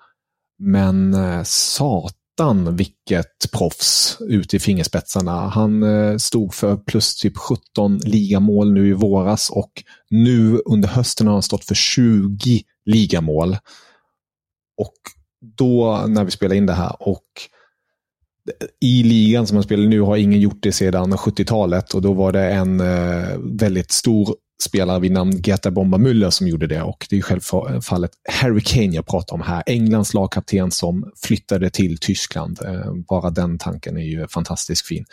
Men 0.59 1.13
eh, 1.13 1.43
satan 1.43 2.75
vilket 2.75 3.51
proffs 3.53 4.17
ut 4.19 4.53
i 4.53 4.59
fingerspetsarna. 4.59 5.49
Han 5.49 5.83
eh, 5.83 6.17
stod 6.17 6.53
för 6.53 6.77
plus 6.77 7.15
typ 7.15 7.37
17 7.37 7.97
ligamål 7.97 8.73
nu 8.73 8.89
i 8.89 8.93
våras 8.93 9.49
och 9.49 9.71
nu 10.09 10.61
under 10.65 10.89
hösten 10.89 11.27
har 11.27 11.33
han 11.33 11.43
stått 11.43 11.65
för 11.65 11.75
20 11.75 12.63
ligamål. 12.91 13.57
Och 14.77 14.95
då 15.57 16.03
när 16.07 16.23
vi 16.23 16.31
spelar 16.31 16.55
in 16.55 16.65
det 16.65 16.73
här 16.73 16.95
och 16.99 17.25
i 18.81 19.03
ligan 19.03 19.47
som 19.47 19.57
han 19.57 19.63
spelar 19.63 19.87
nu 19.87 20.01
har 20.01 20.17
ingen 20.17 20.39
gjort 20.39 20.63
det 20.63 20.71
sedan 20.71 21.13
70-talet 21.13 21.93
och 21.93 22.01
då 22.01 22.13
var 22.13 22.31
det 22.31 22.51
en 22.51 22.79
eh, 22.79 23.37
väldigt 23.39 23.91
stor 23.91 24.35
spelare 24.63 24.99
vid 24.99 25.11
namn 25.11 25.41
Geta 25.43 25.71
Bomba 25.71 25.97
Müller 25.97 26.29
som 26.29 26.47
gjorde 26.47 26.67
det 26.67 26.81
och 26.81 27.07
det 27.09 27.17
är 27.17 27.21
självfallet 27.21 28.11
Harry 28.29 28.61
Kane 28.61 28.95
jag 28.95 29.07
pratar 29.07 29.35
om 29.35 29.41
här. 29.41 29.63
Englands 29.65 30.13
lagkapten 30.13 30.71
som 30.71 31.11
flyttade 31.15 31.69
till 31.69 31.97
Tyskland. 31.97 32.59
Eh, 32.65 32.93
bara 33.09 33.29
den 33.29 33.57
tanken 33.57 33.97
är 33.97 34.01
ju 34.01 34.27
fantastiskt 34.27 34.87
fin. 34.87 35.05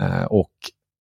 Eh, 0.00 0.24
och 0.24 0.52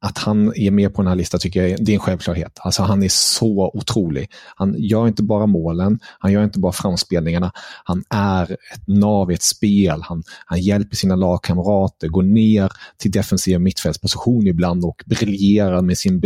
att 0.06 0.18
han 0.18 0.54
är 0.56 0.72
med 0.72 0.94
på 0.94 1.02
den 1.02 1.10
här 1.10 1.16
listan 1.16 1.40
tycker 1.40 1.68
jag 1.68 1.86
det 1.86 1.92
är 1.92 1.94
en 1.94 2.00
självklarhet. 2.00 2.60
Alltså 2.60 2.84
han 2.84 3.04
är 3.04 3.10
så 3.10 3.72
otrolig. 3.74 4.30
Han 4.56 4.76
gör 4.78 5.08
inte 5.08 5.24
bara 5.24 5.46
målen, 5.46 6.00
han 6.20 6.32
gör 6.32 6.44
inte 6.44 6.60
bara 6.60 6.72
framspelningarna. 6.72 7.52
Han 7.84 8.04
är 8.10 8.52
ett 8.52 8.88
nav 8.88 9.32
i 9.32 9.34
ett 9.34 9.44
spel. 9.44 10.02
Han, 10.02 10.24
han 10.46 10.62
hjälper 10.62 10.96
sina 10.96 11.16
lagkamrater, 11.16 12.08
går 12.08 12.24
ner 12.24 12.72
till 12.98 13.12
defensiv 13.12 13.62
mittfältsposition 13.62 14.48
ibland 14.48 14.86
och 14.86 15.04
briljerar 15.06 15.82
med 15.82 15.98
sin 15.98 16.22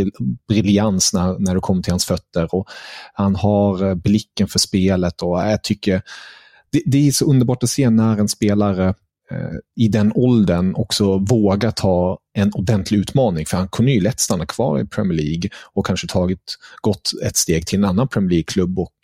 briljans 0.47 1.13
när, 1.13 1.39
när 1.39 1.55
det 1.55 1.61
kommer 1.61 1.81
till 1.81 1.93
hans 1.93 2.05
fötter. 2.05 2.55
Och 2.55 2.67
han 3.13 3.35
har 3.35 3.87
eh, 3.87 3.95
blicken 3.95 4.47
för 4.47 4.59
spelet 4.59 5.21
och 5.21 5.39
jag 5.39 5.63
tycker 5.63 6.01
det, 6.71 6.81
det 6.85 7.07
är 7.07 7.11
så 7.11 7.25
underbart 7.25 7.63
att 7.63 7.69
se 7.69 7.89
när 7.89 8.17
en 8.17 8.29
spelare 8.29 8.93
Eh, 9.31 9.55
i 9.75 9.87
den 9.87 10.11
åldern 10.15 10.75
också 10.75 11.17
våga 11.17 11.71
ta 11.71 12.19
en 12.33 12.51
ordentlig 12.53 12.97
utmaning. 12.97 13.45
För 13.45 13.57
han 13.57 13.67
kunde 13.67 13.91
ju 13.91 14.01
lätt 14.01 14.19
stanna 14.19 14.45
kvar 14.45 14.79
i 14.79 14.85
Premier 14.85 15.23
League 15.23 15.49
och 15.73 15.85
kanske 15.85 16.07
tagit, 16.07 16.57
gått 16.81 17.11
ett 17.25 17.37
steg 17.37 17.67
till 17.67 17.79
en 17.79 17.85
annan 17.85 18.07
Premier 18.07 18.29
League-klubb 18.29 18.79
och 18.79 18.95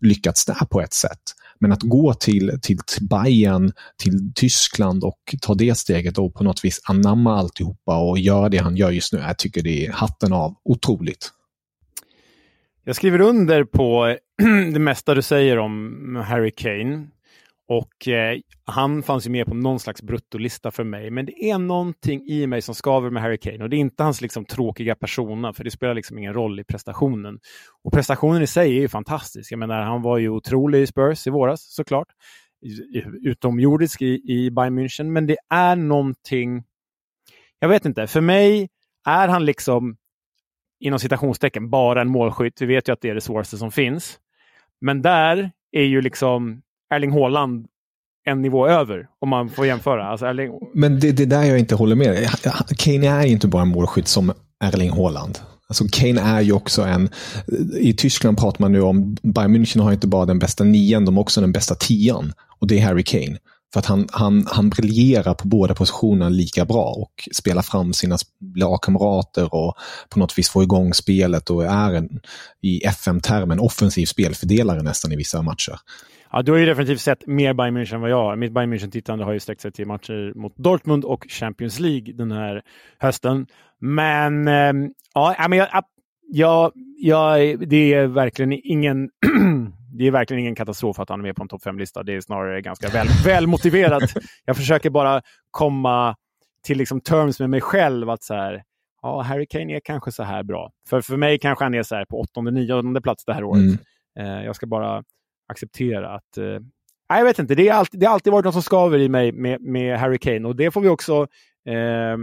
lyckats 0.00 0.44
där 0.44 0.66
på 0.70 0.80
ett 0.80 0.92
sätt. 0.92 1.20
Men 1.58 1.72
att 1.72 1.82
gå 1.82 2.14
till, 2.14 2.58
till, 2.62 2.78
till 2.78 3.08
Bayern, 3.08 3.72
till 3.96 4.32
Tyskland 4.34 5.04
och 5.04 5.34
ta 5.40 5.54
det 5.54 5.74
steget 5.78 6.18
och 6.18 6.34
på 6.34 6.44
något 6.44 6.64
vis 6.64 6.80
anamma 6.84 7.38
alltihopa 7.38 7.98
och 7.98 8.18
göra 8.18 8.48
det 8.48 8.58
han 8.58 8.76
gör 8.76 8.90
just 8.90 9.12
nu, 9.12 9.18
jag 9.18 9.38
tycker 9.38 9.62
det 9.62 9.86
är 9.86 9.92
hatten 9.92 10.32
av. 10.32 10.54
Otroligt. 10.64 11.30
Jag 12.84 12.96
skriver 12.96 13.20
under 13.20 13.64
på 13.64 14.16
det 14.72 14.78
mesta 14.78 15.14
du 15.14 15.22
säger 15.22 15.58
om 15.58 16.16
Harry 16.26 16.50
Kane. 16.50 17.06
Och 17.68 18.08
eh, 18.08 18.38
han 18.64 19.02
fanns 19.02 19.26
ju 19.26 19.30
med 19.30 19.46
på 19.46 19.54
någon 19.54 19.80
slags 19.80 20.02
bruttolista 20.02 20.70
för 20.70 20.84
mig. 20.84 21.10
Men 21.10 21.26
det 21.26 21.50
är 21.50 21.58
någonting 21.58 22.26
i 22.28 22.46
mig 22.46 22.62
som 22.62 22.74
skaver 22.74 23.10
med 23.10 23.22
Harry 23.22 23.38
Kane 23.38 23.64
och 23.64 23.70
det 23.70 23.76
är 23.76 23.78
inte 23.78 24.02
hans 24.02 24.20
liksom, 24.20 24.44
tråkiga 24.44 24.94
persona, 24.94 25.52
för 25.52 25.64
det 25.64 25.70
spelar 25.70 25.94
liksom 25.94 26.18
ingen 26.18 26.34
roll 26.34 26.60
i 26.60 26.64
prestationen. 26.64 27.38
Och 27.84 27.92
prestationen 27.92 28.42
i 28.42 28.46
sig 28.46 28.76
är 28.76 28.80
ju 28.80 28.88
fantastisk. 28.88 29.52
Jag 29.52 29.58
menar, 29.58 29.82
han 29.82 30.02
var 30.02 30.18
ju 30.18 30.28
otrolig 30.28 30.82
i 30.82 30.86
Spurs 30.86 31.26
i 31.26 31.30
våras 31.30 31.74
såklart. 31.74 32.08
Utomjordisk 33.22 34.02
i, 34.02 34.22
i 34.24 34.50
Bayern 34.50 34.78
München, 34.78 35.04
men 35.04 35.26
det 35.26 35.36
är 35.50 35.76
någonting... 35.76 36.64
Jag 37.58 37.68
vet 37.68 37.84
inte, 37.84 38.06
för 38.06 38.20
mig 38.20 38.68
är 39.06 39.28
han 39.28 39.44
liksom 39.44 39.96
inom 40.80 40.98
citationstecken 40.98 41.70
bara 41.70 42.00
en 42.00 42.08
målskytt. 42.08 42.60
Vi 42.60 42.66
vet 42.66 42.88
ju 42.88 42.92
att 42.92 43.00
det 43.00 43.10
är 43.10 43.14
det 43.14 43.20
svåraste 43.20 43.56
som 43.56 43.72
finns. 43.72 44.18
Men 44.80 45.02
där 45.02 45.50
är 45.72 45.82
ju 45.82 46.00
liksom 46.00 46.62
Erling 46.92 47.12
Haaland 47.12 47.66
en 48.24 48.42
nivå 48.42 48.68
över, 48.68 49.06
om 49.20 49.28
man 49.28 49.50
får 49.50 49.66
jämföra. 49.66 50.06
Alltså 50.06 50.26
Erling... 50.26 50.52
Men 50.74 51.00
det, 51.00 51.12
det 51.12 51.26
där 51.26 51.42
jag 51.42 51.58
inte 51.58 51.74
håller 51.74 51.96
med 51.96 52.28
Kane 52.78 53.08
är 53.08 53.22
ju 53.22 53.32
inte 53.32 53.48
bara 53.48 53.62
en 53.62 53.68
målskytt 53.68 54.08
som 54.08 54.32
Erling 54.64 54.90
Haaland. 54.90 55.38
Alltså 55.68 55.84
Kane 55.92 56.20
är 56.20 56.40
ju 56.40 56.52
också 56.52 56.82
en... 56.82 57.08
I 57.78 57.92
Tyskland 57.92 58.38
pratar 58.38 58.60
man 58.60 58.72
nu 58.72 58.80
om, 58.80 59.16
Bayern 59.22 59.56
München 59.56 59.80
har 59.80 59.92
inte 59.92 60.06
bara 60.06 60.26
den 60.26 60.38
bästa 60.38 60.64
nian, 60.64 61.04
de 61.04 61.16
har 61.16 61.22
också 61.22 61.40
den 61.40 61.52
bästa 61.52 61.74
tian. 61.74 62.32
Och 62.58 62.66
det 62.66 62.78
är 62.78 62.84
Harry 62.84 63.02
Kane. 63.02 63.38
För 63.72 63.80
att 63.80 63.86
han, 63.86 64.08
han, 64.12 64.46
han 64.50 64.70
briljerar 64.70 65.34
på 65.34 65.48
båda 65.48 65.74
positionerna 65.74 66.28
lika 66.28 66.64
bra 66.64 66.84
och 66.84 67.28
spelar 67.34 67.62
fram 67.62 67.92
sina 67.92 68.18
lagkamrater 68.56 69.54
och 69.54 69.74
på 70.08 70.18
något 70.18 70.38
vis 70.38 70.50
får 70.50 70.62
igång 70.62 70.94
spelet 70.94 71.50
och 71.50 71.64
är 71.64 71.94
en, 71.94 72.20
i 72.62 72.84
FM-termen 72.84 73.60
offensiv 73.60 74.06
spelfördelare 74.06 74.82
nästan 74.82 75.12
i 75.12 75.16
vissa 75.16 75.42
matcher. 75.42 75.78
Ja, 76.32 76.42
du 76.42 76.52
har 76.52 76.58
ju 76.58 76.66
definitivt 76.66 77.00
sett 77.00 77.26
mer 77.26 77.54
Bayern 77.54 77.76
München 77.76 77.94
än 77.94 78.00
vad 78.00 78.10
jag 78.10 78.22
har. 78.22 78.36
Mitt 78.36 78.52
Bayern 78.52 78.72
München-tittande 78.72 79.24
har 79.24 79.32
ju 79.32 79.40
sträckt 79.40 79.60
sig 79.60 79.72
till 79.72 79.86
matcher 79.86 80.32
mot 80.34 80.56
Dortmund 80.56 81.04
och 81.04 81.26
Champions 81.28 81.80
League 81.80 82.12
den 82.12 82.32
här 82.32 82.62
hösten. 82.98 83.46
Men 83.78 84.48
eh, 84.48 84.72
ja, 85.14 85.46
men 85.48 85.58
jag, 85.58 85.68
jag, 86.32 86.72
jag, 86.96 87.58
det 87.68 87.94
är 87.94 88.06
verkligen 88.06 88.60
ingen 88.64 89.10
det 89.98 90.06
är 90.06 90.10
verkligen 90.10 90.40
ingen 90.40 90.54
katastrof 90.54 90.98
att 90.98 91.08
han 91.08 91.20
är 91.20 91.22
med 91.22 91.36
på 91.36 91.42
en 91.42 91.48
topp 91.48 91.62
5-lista. 91.64 92.02
Det 92.02 92.14
är 92.14 92.20
snarare 92.20 92.60
ganska 92.60 92.88
väl, 92.88 93.06
väl 93.24 93.46
motiverat. 93.46 94.14
Jag 94.44 94.56
försöker 94.56 94.90
bara 94.90 95.22
komma 95.50 96.16
till 96.64 96.78
liksom 96.78 97.00
terms 97.00 97.40
med 97.40 97.50
mig 97.50 97.60
själv 97.60 98.10
att 98.10 98.22
så 98.22 98.34
här, 98.34 98.62
ja, 99.02 99.22
Harry 99.22 99.46
Kane 99.46 99.76
är 99.76 99.80
kanske 99.84 100.12
så 100.12 100.22
här 100.22 100.42
bra. 100.42 100.70
För, 100.88 101.00
för 101.00 101.16
mig 101.16 101.38
kanske 101.38 101.64
han 101.64 101.74
är 101.74 101.82
så 101.82 101.94
här 101.94 102.04
på 102.04 102.20
åttonde, 102.20 102.50
nionde 102.50 103.00
plats 103.00 103.24
det 103.24 103.34
här 103.34 103.44
året. 103.44 103.62
Mm. 103.62 103.78
Eh, 104.18 104.44
jag 104.44 104.56
ska 104.56 104.66
bara 104.66 105.02
acceptera 105.48 106.14
att... 106.14 106.38
Eh, 106.38 106.44
jag 107.08 107.24
vet 107.24 107.38
inte, 107.38 107.54
det, 107.54 107.68
är 107.68 107.72
alltid, 107.72 108.00
det 108.00 108.06
har 108.06 108.14
alltid 108.14 108.32
varit 108.32 108.44
något 108.44 108.54
som 108.54 108.62
skaver 108.62 108.98
i 108.98 109.08
mig 109.08 109.32
med, 109.32 109.60
med 109.60 109.98
Harry 109.98 110.18
Kane 110.18 110.48
och 110.48 110.56
det 110.56 110.70
får 110.70 110.80
vi 110.80 110.88
också 110.88 111.26
eh, 111.68 112.16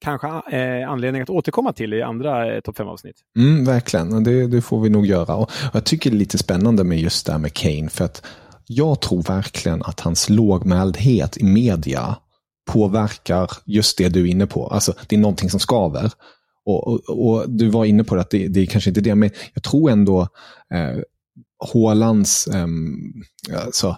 kanske 0.00 0.28
eh, 0.28 0.90
anledning 0.90 1.22
att 1.22 1.30
återkomma 1.30 1.72
till 1.72 1.94
i 1.94 2.02
andra 2.02 2.54
eh, 2.54 2.60
topp 2.60 2.78
5-avsnitt. 2.78 3.16
Mm, 3.36 3.64
verkligen, 3.64 4.24
det, 4.24 4.46
det, 4.46 4.62
får 4.62 4.80
vi 4.80 4.90
nog 4.90 5.06
göra. 5.06 5.34
Och 5.34 5.50
jag 5.72 5.84
tycker 5.84 6.10
det 6.10 6.16
är 6.16 6.18
lite 6.18 6.38
spännande 6.38 6.84
med 6.84 6.98
just 6.98 7.26
det 7.26 7.32
här 7.32 7.38
med 7.38 7.52
Kane, 7.52 7.88
för 7.88 8.04
att 8.04 8.26
jag 8.66 9.00
tror 9.00 9.22
verkligen 9.22 9.82
att 9.82 10.00
hans 10.00 10.28
lågmäldhet 10.28 11.36
i 11.36 11.44
media 11.44 12.16
påverkar 12.72 13.50
just 13.66 13.98
det 13.98 14.08
du 14.08 14.20
är 14.20 14.30
inne 14.30 14.46
på. 14.46 14.66
Alltså, 14.66 14.94
det 15.08 15.16
är 15.16 15.20
någonting 15.20 15.50
som 15.50 15.60
skaver. 15.60 16.12
Och, 16.64 16.88
och, 16.88 17.08
och 17.08 17.50
du 17.50 17.68
var 17.68 17.84
inne 17.84 18.04
på 18.04 18.14
det, 18.14 18.20
att 18.20 18.30
det, 18.30 18.48
det 18.48 18.60
är 18.60 18.66
kanske 18.66 18.90
inte 18.90 19.00
det, 19.00 19.14
men 19.14 19.30
jag 19.54 19.62
tror 19.62 19.90
ändå 19.90 20.20
eh, 20.74 20.98
Hålands 21.60 22.48
um, 22.54 23.12
alltså, 23.66 23.96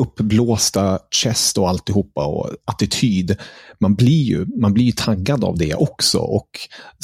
uppblåsta 0.00 0.98
chest 1.10 1.58
och 1.58 1.68
alltihopa 1.68 2.26
och 2.26 2.50
attityd. 2.64 3.36
Man 3.80 3.94
blir 3.94 4.22
ju 4.22 4.46
man 4.60 4.74
blir 4.74 4.92
taggad 4.92 5.44
av 5.44 5.58
det 5.58 5.74
också 5.74 6.18
och 6.18 6.50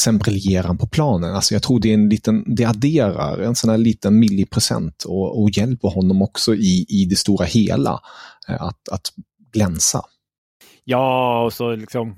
sen 0.01 0.19
briljerar 0.19 0.67
han 0.67 0.79
på 0.79 0.87
planen. 0.87 1.35
Alltså 1.35 1.55
jag 1.55 1.63
tror 1.63 1.81
det 1.81 1.91
är 1.91 1.95
en 1.95 2.09
liten, 2.09 2.55
det 2.57 2.65
adderar 2.65 3.39
en 3.39 3.55
sån 3.55 3.71
här 3.71 3.79
liten 3.79 4.19
milliprocent 4.19 5.05
och, 5.05 5.43
och 5.43 5.51
hjälper 5.51 5.89
honom 5.89 6.23
också 6.23 6.55
i, 6.55 6.87
i 6.89 7.05
det 7.05 7.17
stora 7.17 7.45
hela 7.45 8.01
eh, 8.49 8.63
att, 8.63 8.89
att 8.89 9.13
glänsa. 9.53 10.03
Ja, 10.85 11.45
och 11.45 11.53
så 11.53 11.77
liksom 11.77 12.17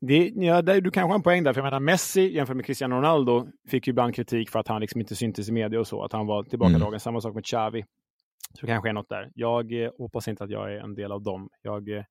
det, 0.00 0.32
ja, 0.34 0.62
det, 0.62 0.80
du 0.80 0.90
kanske 0.90 1.10
har 1.10 1.14
en 1.14 1.22
poäng 1.22 1.44
där, 1.44 1.52
för 1.52 1.60
jag 1.60 1.64
menar 1.64 1.80
Messi 1.80 2.34
jämfört 2.34 2.56
med 2.56 2.64
Cristiano 2.64 2.96
Ronaldo 2.96 3.46
fick 3.68 3.86
ju 3.86 3.90
ibland 3.90 4.14
kritik 4.14 4.50
för 4.50 4.58
att 4.58 4.68
han 4.68 4.80
liksom 4.80 5.00
inte 5.00 5.16
syntes 5.16 5.48
i 5.48 5.52
media 5.52 5.80
och 5.80 5.86
så, 5.86 6.04
att 6.04 6.12
han 6.12 6.26
var 6.26 6.42
tillbakadragen. 6.42 6.88
Mm. 6.88 7.00
Samma 7.00 7.20
sak 7.20 7.34
med 7.34 7.44
Xavi. 7.44 7.84
Så 8.60 8.66
kanske 8.66 8.88
är 8.88 8.92
något 8.92 9.08
där. 9.08 9.30
Jag 9.34 9.82
eh, 9.84 9.90
hoppas 9.98 10.28
inte 10.28 10.44
att 10.44 10.50
jag 10.50 10.72
är 10.72 10.78
en 10.78 10.94
del 10.94 11.12
av 11.12 11.22
dem. 11.22 11.48
Jag 11.62 11.88
eh, 11.88 12.04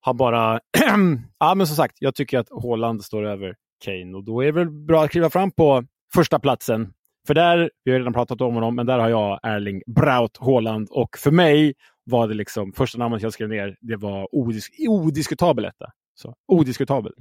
har 0.00 0.14
bara... 0.14 0.60
ja, 1.38 1.54
men 1.54 1.66
som 1.66 1.76
sagt, 1.76 1.96
jag 1.98 2.14
tycker 2.14 2.38
att 2.38 2.48
Haaland 2.62 3.04
står 3.04 3.26
över 3.26 3.54
Kane 3.84 4.16
och 4.16 4.24
då 4.24 4.40
är 4.40 4.46
det 4.46 4.52
väl 4.52 4.70
bra 4.70 5.04
att 5.04 5.10
kliva 5.10 5.30
fram 5.30 5.50
på 5.50 5.84
första 6.14 6.38
platsen. 6.38 6.92
För 7.26 7.34
där, 7.34 7.70
vi 7.84 7.92
har 7.92 7.98
redan 7.98 8.12
pratat 8.12 8.40
om 8.40 8.54
honom, 8.54 8.74
men 8.76 8.86
där 8.86 8.98
har 8.98 9.08
jag 9.08 9.40
Erling 9.42 9.82
Braut 9.86 10.36
Haaland 10.40 10.88
och 10.90 11.18
för 11.18 11.30
mig 11.30 11.74
var 12.04 12.28
det 12.28 12.34
liksom 12.34 12.72
första 12.72 12.98
namnet 12.98 13.22
jag 13.22 13.32
skrev 13.32 13.48
ner, 13.48 13.76
det 13.80 13.96
var 13.96 14.34
odisk 14.34 14.74
odiskutabel 14.88 15.64
etta. 15.64 15.86
Så, 16.14 16.34
odiskutabel. 16.52 17.12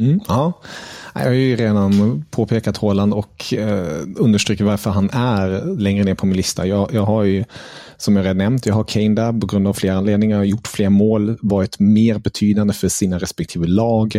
Mm, 0.00 0.20
ja, 0.28 0.52
jag 1.14 1.20
har 1.20 1.30
ju 1.30 1.56
redan 1.56 2.24
påpekat 2.30 2.76
Håland 2.76 3.14
och 3.14 3.54
eh, 3.54 4.02
understryker 4.16 4.64
varför 4.64 4.90
han 4.90 5.10
är 5.10 5.76
längre 5.78 6.04
ner 6.04 6.14
på 6.14 6.26
min 6.26 6.36
lista. 6.36 6.66
Jag, 6.66 6.94
jag 6.94 7.02
har 7.02 7.22
ju, 7.22 7.44
som 7.96 8.16
jag 8.16 8.24
redan 8.24 8.38
nämnt, 8.38 8.66
jag 8.66 8.74
har 8.74 8.84
Kane 8.84 9.14
där 9.14 9.40
på 9.40 9.46
grund 9.46 9.68
av 9.68 9.72
flera 9.72 9.96
anledningar. 9.96 10.36
Jag 10.36 10.40
har 10.40 10.44
gjort 10.44 10.66
fler 10.66 10.88
mål, 10.88 11.38
varit 11.42 11.78
mer 11.78 12.18
betydande 12.18 12.74
för 12.74 12.88
sina 12.88 13.18
respektive 13.18 13.66
lag. 13.66 14.16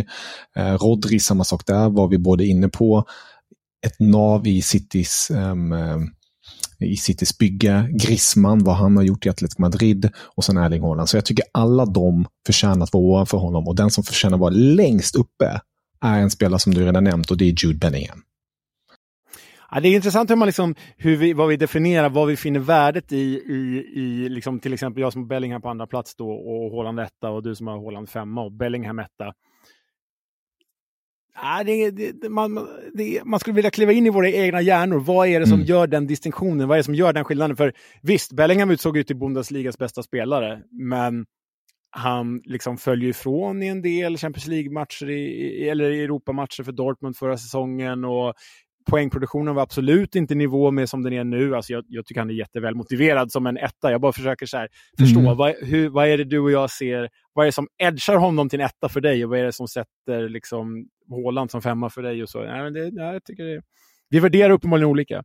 Eh, 0.56 0.74
Rodri, 0.74 1.20
samma 1.20 1.44
sak 1.44 1.66
där, 1.66 1.88
var 1.88 2.08
vi 2.08 2.18
både 2.18 2.46
inne 2.46 2.68
på. 2.68 3.04
Ett 3.86 4.00
nav 4.00 4.46
i 4.46 4.62
Citys 4.62 5.30
um, 5.30 5.72
i 6.78 6.96
Citys 6.96 7.38
bygge, 7.38 7.88
Griezmann, 7.90 8.64
vad 8.64 8.76
han 8.76 8.96
har 8.96 9.04
gjort 9.04 9.26
i 9.26 9.28
Atletico 9.28 9.62
Madrid 9.62 10.10
och 10.36 10.44
sen 10.44 10.56
Erling 10.56 10.82
Haaland. 10.82 11.08
Så 11.08 11.16
jag 11.16 11.24
tycker 11.24 11.44
alla 11.52 11.86
de 11.86 12.26
förtjänar 12.46 12.84
att 12.84 12.92
vara 12.92 13.04
ovanför 13.04 13.38
honom 13.38 13.68
och 13.68 13.76
den 13.76 13.90
som 13.90 14.04
förtjänar 14.04 14.36
att 14.36 14.40
vara 14.40 14.54
längst 14.54 15.16
uppe 15.16 15.60
är 16.00 16.18
en 16.18 16.30
spelare 16.30 16.58
som 16.58 16.74
du 16.74 16.84
redan 16.84 17.04
nämnt 17.04 17.30
och 17.30 17.36
det 17.36 17.44
är 17.44 17.64
Jude 17.64 17.78
Bellingham. 17.78 18.22
Ja, 19.70 19.80
det 19.80 19.88
är 19.88 19.94
intressant 19.94 20.30
hur 20.30 20.36
man 20.36 20.46
liksom, 20.46 20.74
hur 20.96 21.16
vi, 21.16 21.32
vad 21.32 21.48
vi 21.48 21.56
definierar, 21.56 22.08
vad 22.08 22.28
vi 22.28 22.36
finner 22.36 22.60
värdet 22.60 23.12
i, 23.12 23.16
i, 23.16 23.84
i 23.94 24.28
liksom, 24.28 24.60
till 24.60 24.72
exempel 24.72 25.00
jag 25.00 25.12
som 25.12 25.22
har 25.22 25.28
Bellingham 25.28 25.62
på 25.62 25.68
andra 25.68 25.86
plats 25.86 26.14
då 26.16 26.30
och 26.30 26.76
Haaland 26.76 27.00
etta 27.00 27.30
och 27.30 27.42
du 27.42 27.54
som 27.54 27.66
har 27.66 27.84
Haaland 27.84 28.08
femma 28.08 28.42
och 28.42 28.52
Bellingham 28.52 28.98
etta. 28.98 29.32
Ja, 31.42 31.64
det, 31.64 31.90
det, 31.90 32.28
man, 32.28 32.68
det, 32.94 33.24
man 33.24 33.40
skulle 33.40 33.54
vilja 33.54 33.70
kliva 33.70 33.92
in 33.92 34.06
i 34.06 34.10
våra 34.10 34.30
egna 34.30 34.60
hjärnor. 34.60 34.98
Vad 34.98 35.28
är 35.28 35.40
det 35.40 35.46
som 35.46 35.54
mm. 35.54 35.66
gör 35.66 35.86
den 35.86 36.06
distinktionen? 36.06 36.68
Vad 36.68 36.76
är 36.76 36.78
det 36.78 36.84
som 36.84 36.94
gör 36.94 37.12
den 37.12 37.24
skillnaden? 37.24 37.56
För 37.56 37.72
visst, 38.02 38.32
Bellingham 38.32 38.70
utsåg 38.70 38.96
ut 38.96 39.06
till 39.06 39.16
Bundesligas 39.16 39.78
bästa 39.78 40.02
spelare, 40.02 40.62
men 40.70 41.26
han 41.90 42.40
liksom 42.44 42.76
följer 42.76 43.10
ifrån 43.10 43.62
i 43.62 43.66
en 43.66 43.82
del 43.82 44.16
Champions 44.16 44.46
League-matcher 44.46 45.10
eller 45.70 45.90
Europamatcher 45.90 46.62
för 46.62 46.72
Dortmund 46.72 47.16
förra 47.16 47.38
säsongen. 47.38 48.04
Och 48.04 48.34
poängproduktionen 48.90 49.54
var 49.54 49.62
absolut 49.62 50.14
inte 50.14 50.34
i 50.34 50.36
nivå 50.36 50.70
med 50.70 50.88
som 50.88 51.02
den 51.02 51.12
är 51.12 51.24
nu. 51.24 51.56
Alltså 51.56 51.72
jag, 51.72 51.84
jag 51.88 52.06
tycker 52.06 52.20
han 52.20 52.30
är 52.30 52.34
jätteväl 52.34 52.74
motiverad 52.74 53.32
som 53.32 53.46
en 53.46 53.56
etta. 53.56 53.90
Jag 53.90 54.00
bara 54.00 54.12
försöker 54.12 54.46
så 54.46 54.56
här, 54.56 54.68
förstå 54.98 55.20
mm. 55.20 55.36
vad, 55.36 55.54
hur, 55.62 55.88
vad 55.88 56.08
är 56.08 56.18
det 56.18 56.24
du 56.24 56.38
och 56.38 56.50
jag 56.50 56.70
ser, 56.70 57.08
vad 57.32 57.44
är 57.44 57.46
det 57.46 57.52
som 57.52 57.68
edgar 57.78 58.16
honom 58.16 58.48
till 58.48 58.60
en 58.60 58.66
etta 58.66 58.88
för 58.88 59.00
dig 59.00 59.24
och 59.24 59.30
vad 59.30 59.38
är 59.38 59.44
det 59.44 59.52
som 59.52 59.68
sätter 59.68 60.28
liksom 60.28 60.86
Håland 61.08 61.50
som 61.50 61.62
femma 61.62 61.90
för 61.90 62.02
dig? 62.02 62.22
och 62.22 62.28
så. 62.28 62.44
Nej, 62.44 62.62
men 62.62 62.72
det, 62.72 62.90
nej, 62.92 63.12
jag 63.12 63.24
tycker 63.24 63.44
det, 63.44 63.62
vi 64.10 64.20
värderar 64.20 64.50
uppenbarligen 64.50 64.90
olika. 64.90 65.22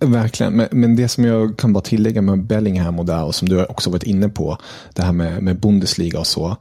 Verkligen, 0.00 0.56
men, 0.56 0.68
men 0.72 0.96
det 0.96 1.08
som 1.08 1.24
jag 1.24 1.58
kan 1.58 1.72
bara 1.72 1.80
tillägga 1.80 2.22
med 2.22 2.46
Bellingham 2.46 2.98
och 2.98 3.06
där 3.06 3.24
och 3.24 3.34
som 3.34 3.48
du 3.48 3.64
också 3.64 3.90
varit 3.90 4.02
inne 4.02 4.28
på, 4.28 4.58
det 4.94 5.02
här 5.02 5.12
med, 5.12 5.42
med 5.42 5.60
Bundesliga 5.60 6.18
och 6.18 6.26
så. 6.26 6.56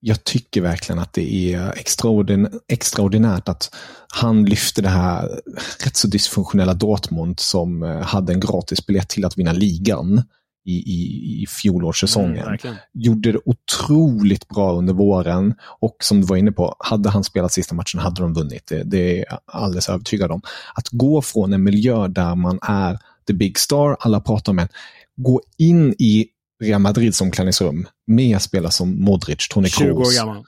Jag 0.00 0.24
tycker 0.24 0.60
verkligen 0.60 0.98
att 0.98 1.12
det 1.12 1.54
är 1.54 1.72
extraordin 1.72 2.48
extraordinärt 2.68 3.48
att 3.48 3.74
han 4.08 4.44
lyfte 4.44 4.82
det 4.82 4.88
här 4.88 5.40
rätt 5.84 5.96
så 5.96 6.08
dysfunktionella 6.08 6.74
Dortmund 6.74 7.40
som 7.40 7.82
eh, 7.82 8.00
hade 8.00 8.32
en 8.32 8.40
gratis 8.40 8.86
biljett 8.86 9.08
till 9.08 9.24
att 9.24 9.38
vinna 9.38 9.52
ligan 9.52 10.22
i, 10.64 10.72
i, 10.72 11.42
i 11.42 11.46
fjolårssäsongen. 11.46 12.46
Mm, 12.46 12.76
Gjorde 12.92 13.32
det 13.32 13.38
otroligt 13.44 14.48
bra 14.48 14.72
under 14.72 14.94
våren 14.94 15.54
och 15.80 15.96
som 16.00 16.20
du 16.20 16.26
var 16.26 16.36
inne 16.36 16.52
på, 16.52 16.76
hade 16.78 17.10
han 17.10 17.24
spelat 17.24 17.52
sista 17.52 17.74
matchen 17.74 18.00
hade 18.00 18.22
de 18.22 18.34
vunnit. 18.34 18.66
Det, 18.66 18.82
det 18.82 19.18
är 19.18 19.24
jag 19.30 19.38
alldeles 19.46 19.88
övertygad 19.88 20.30
om. 20.30 20.42
Att 20.74 20.88
gå 20.88 21.22
från 21.22 21.52
en 21.52 21.62
miljö 21.62 22.08
där 22.08 22.34
man 22.34 22.58
är 22.62 22.98
the 23.26 23.32
big 23.32 23.58
star, 23.58 23.96
alla 24.00 24.20
pratar 24.20 24.52
om 24.52 24.58
en, 24.58 24.68
gå 25.16 25.40
in 25.56 25.94
i 25.98 26.26
Real 26.60 26.80
Madrids 26.80 27.20
omklädningsrum 27.20 27.86
med 28.06 28.42
spelare 28.42 28.72
som 28.72 29.04
Modric, 29.04 29.48
Toni 29.48 29.68
Kroos. 29.68 30.14
20 30.14 30.20
år 30.20 30.26
gammal. 30.26 30.44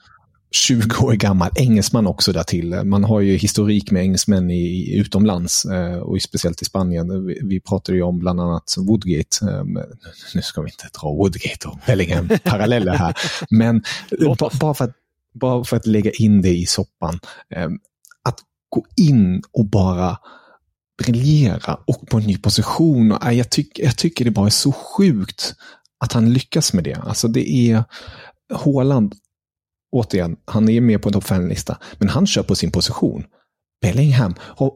20 0.51 1.05
år 1.05 1.13
gammal, 1.13 1.49
engelsman 1.55 2.07
också 2.07 2.31
där 2.31 2.43
till. 2.43 2.83
Man 2.83 3.03
har 3.03 3.19
ju 3.19 3.37
historik 3.37 3.91
med 3.91 4.01
engelsmän 4.01 4.51
i, 4.51 4.95
utomlands 4.95 5.65
eh, 5.65 5.97
och 5.97 6.21
speciellt 6.21 6.61
i 6.61 6.65
Spanien. 6.65 7.25
Vi, 7.25 7.39
vi 7.43 7.59
pratade 7.59 7.97
ju 7.97 8.03
om 8.03 8.19
bland 8.19 8.41
annat 8.41 8.75
Woodgate. 8.77 9.45
Eh, 9.45 9.63
nu 10.35 10.41
ska 10.41 10.61
vi 10.61 10.69
inte 10.69 10.99
dra 11.01 11.09
Woodgate 11.09 11.67
och 11.67 11.79
Bellingham 11.87 12.29
paralleller 12.43 12.93
här, 12.93 13.15
men 13.49 13.83
bara 14.39 14.73
för, 14.73 14.83
att, 14.83 14.95
bara 15.33 15.63
för 15.63 15.77
att 15.77 15.87
lägga 15.87 16.11
in 16.11 16.41
det 16.41 16.55
i 16.57 16.65
soppan. 16.65 17.19
Eh, 17.55 17.69
att 18.23 18.39
gå 18.69 18.85
in 18.97 19.43
och 19.51 19.65
bara 19.65 20.17
briljera 21.03 21.79
och 21.87 22.07
på 22.07 22.17
en 22.17 22.23
ny 22.23 22.37
position. 22.37 23.17
Jag, 23.31 23.49
tyck, 23.49 23.79
jag 23.79 23.97
tycker 23.97 24.25
det 24.25 24.31
bara 24.31 24.45
är 24.45 24.49
så 24.49 24.71
sjukt 24.71 25.55
att 26.03 26.13
han 26.13 26.33
lyckas 26.33 26.73
med 26.73 26.83
det. 26.83 26.95
Alltså 26.95 27.27
det 27.27 27.49
är 27.49 27.83
Håland 28.53 29.15
återigen, 29.91 30.35
han 30.45 30.69
är 30.69 30.81
med 30.81 31.01
på 31.01 31.09
en 31.09 31.13
topp 31.13 31.23
5-lista, 31.23 31.77
men 31.97 32.09
han 32.09 32.27
kör 32.27 32.43
på 32.43 32.55
sin 32.55 32.71
position. 32.71 33.23
Bellingham 33.81 34.35
har 34.39 34.71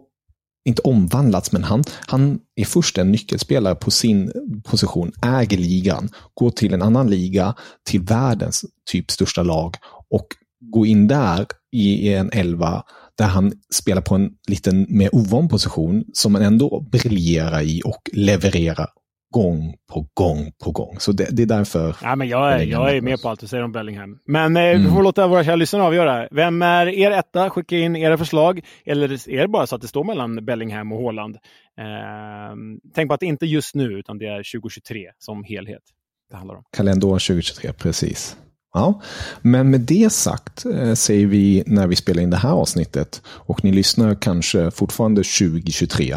inte 0.65 0.81
omvandlats, 0.81 1.51
men 1.51 1.63
han, 1.63 1.83
han 2.07 2.39
är 2.55 2.65
först 2.65 2.97
en 2.97 3.11
nyckelspelare 3.11 3.75
på 3.75 3.91
sin 3.91 4.31
position, 4.63 5.11
äger 5.21 5.57
ligan, 5.57 6.09
går 6.33 6.49
till 6.49 6.73
en 6.73 6.81
annan 6.81 7.09
liga, 7.09 7.55
till 7.89 8.01
världens 8.01 8.65
typ 8.91 9.11
största 9.11 9.43
lag 9.43 9.75
och 10.09 10.27
går 10.73 10.87
in 10.87 11.07
där 11.07 11.45
i 11.71 12.13
en 12.13 12.29
elva 12.33 12.83
där 13.17 13.27
han 13.27 13.53
spelar 13.73 14.01
på 14.01 14.15
en 14.15 14.29
liten 14.47 14.85
mer 14.89 15.15
ovan 15.15 15.47
position 15.47 16.03
som 16.13 16.35
han 16.35 16.43
ändå 16.43 16.87
briljerar 16.91 17.61
i 17.61 17.81
och 17.85 18.09
levererar 18.13 18.89
gång 19.33 19.75
på 19.91 20.07
gång 20.13 20.51
på 20.63 20.71
gång. 20.71 20.99
Så 20.99 21.11
det, 21.11 21.27
det 21.31 21.41
är 21.41 21.47
därför. 21.47 21.95
Ja, 22.01 22.15
men 22.15 22.27
jag, 22.27 22.53
är, 22.53 22.65
jag 22.65 22.95
är 22.95 23.01
med 23.01 23.21
på 23.21 23.29
allt 23.29 23.39
du 23.39 23.47
säger 23.47 23.63
om 23.63 23.71
Bellingham. 23.71 24.19
Men 24.25 24.57
eh, 24.57 24.63
mm. 24.63 24.83
vi 24.83 24.89
får 24.89 25.03
låta 25.03 25.27
våra 25.27 25.43
kära 25.43 25.55
lyssnare 25.55 25.83
avgöra. 25.83 26.27
Vem 26.31 26.61
är 26.61 26.87
er 26.87 27.11
etta? 27.11 27.49
Skicka 27.49 27.77
in 27.77 27.95
era 27.95 28.17
förslag. 28.17 28.61
Eller 28.85 29.29
är 29.29 29.41
det 29.41 29.47
bara 29.47 29.67
så 29.67 29.75
att 29.75 29.81
det 29.81 29.87
står 29.87 30.03
mellan 30.03 30.45
Bellingham 30.45 30.91
och 30.91 31.03
Haaland? 31.03 31.35
Eh, 31.77 32.55
tänk 32.95 33.07
på 33.07 33.13
att 33.13 33.19
det 33.19 33.25
inte 33.25 33.45
just 33.45 33.75
nu, 33.75 33.83
utan 33.83 34.17
det 34.17 34.27
är 34.27 34.59
2023 34.59 35.11
som 35.17 35.43
helhet 35.43 35.83
det 36.29 36.37
handlar 36.37 36.55
om. 36.55 36.63
Kalenderår 36.71 37.19
2023, 37.19 37.73
precis. 37.73 38.37
Ja, 38.73 39.01
men 39.41 39.69
med 39.69 39.81
det 39.81 40.13
sagt 40.13 40.65
eh, 40.65 40.93
säger 40.93 41.27
vi 41.27 41.63
när 41.65 41.87
vi 41.87 41.95
spelar 41.95 42.23
in 42.23 42.29
det 42.29 42.37
här 42.37 42.51
avsnittet 42.51 43.21
och 43.25 43.63
ni 43.63 43.71
lyssnar 43.71 44.15
kanske 44.15 44.71
fortfarande 44.71 45.23
2023 45.23 46.15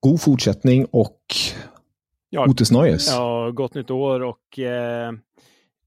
god 0.00 0.20
fortsättning 0.20 0.86
och 0.90 1.20
ja, 2.30 2.46
Otis 2.48 2.70
Neues. 2.70 3.08
Ja, 3.10 3.50
gott 3.50 3.74
nytt 3.74 3.90
år 3.90 4.20
och 4.20 4.58
eh, 4.58 5.12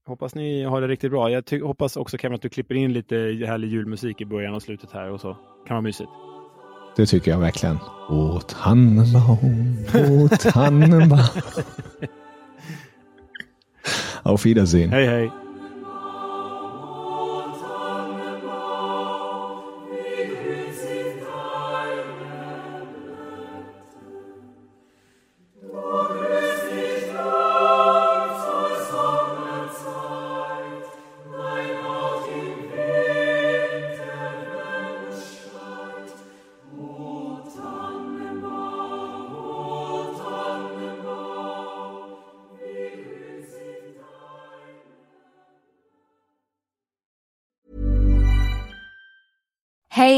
hoppas 0.06 0.34
ni 0.34 0.64
har 0.64 0.80
det 0.80 0.88
riktigt 0.88 1.10
bra. 1.10 1.30
Jag 1.30 1.44
hoppas 1.62 1.96
också 1.96 2.18
Kevin 2.18 2.34
att 2.34 2.42
du 2.42 2.48
klipper 2.48 2.74
in 2.74 2.92
lite 2.92 3.16
härlig 3.16 3.68
julmusik 3.68 4.20
i 4.20 4.24
början 4.24 4.54
och 4.54 4.62
slutet 4.62 4.92
här 4.92 5.10
och 5.10 5.20
så. 5.20 5.36
Kan 5.66 5.74
vara 5.74 5.80
mysigt. 5.80 6.10
Det 6.96 7.06
tycker 7.06 7.30
jag 7.30 7.38
verkligen. 7.38 7.78
Åh 8.08 8.40
Tannenbaum, 8.40 9.76
åh 9.94 10.28
Tannenbaum. 10.28 11.18
Auf 14.22 14.46
Wiedersehen. 14.46 14.90
Hej 14.90 15.06
hej. 15.06 15.43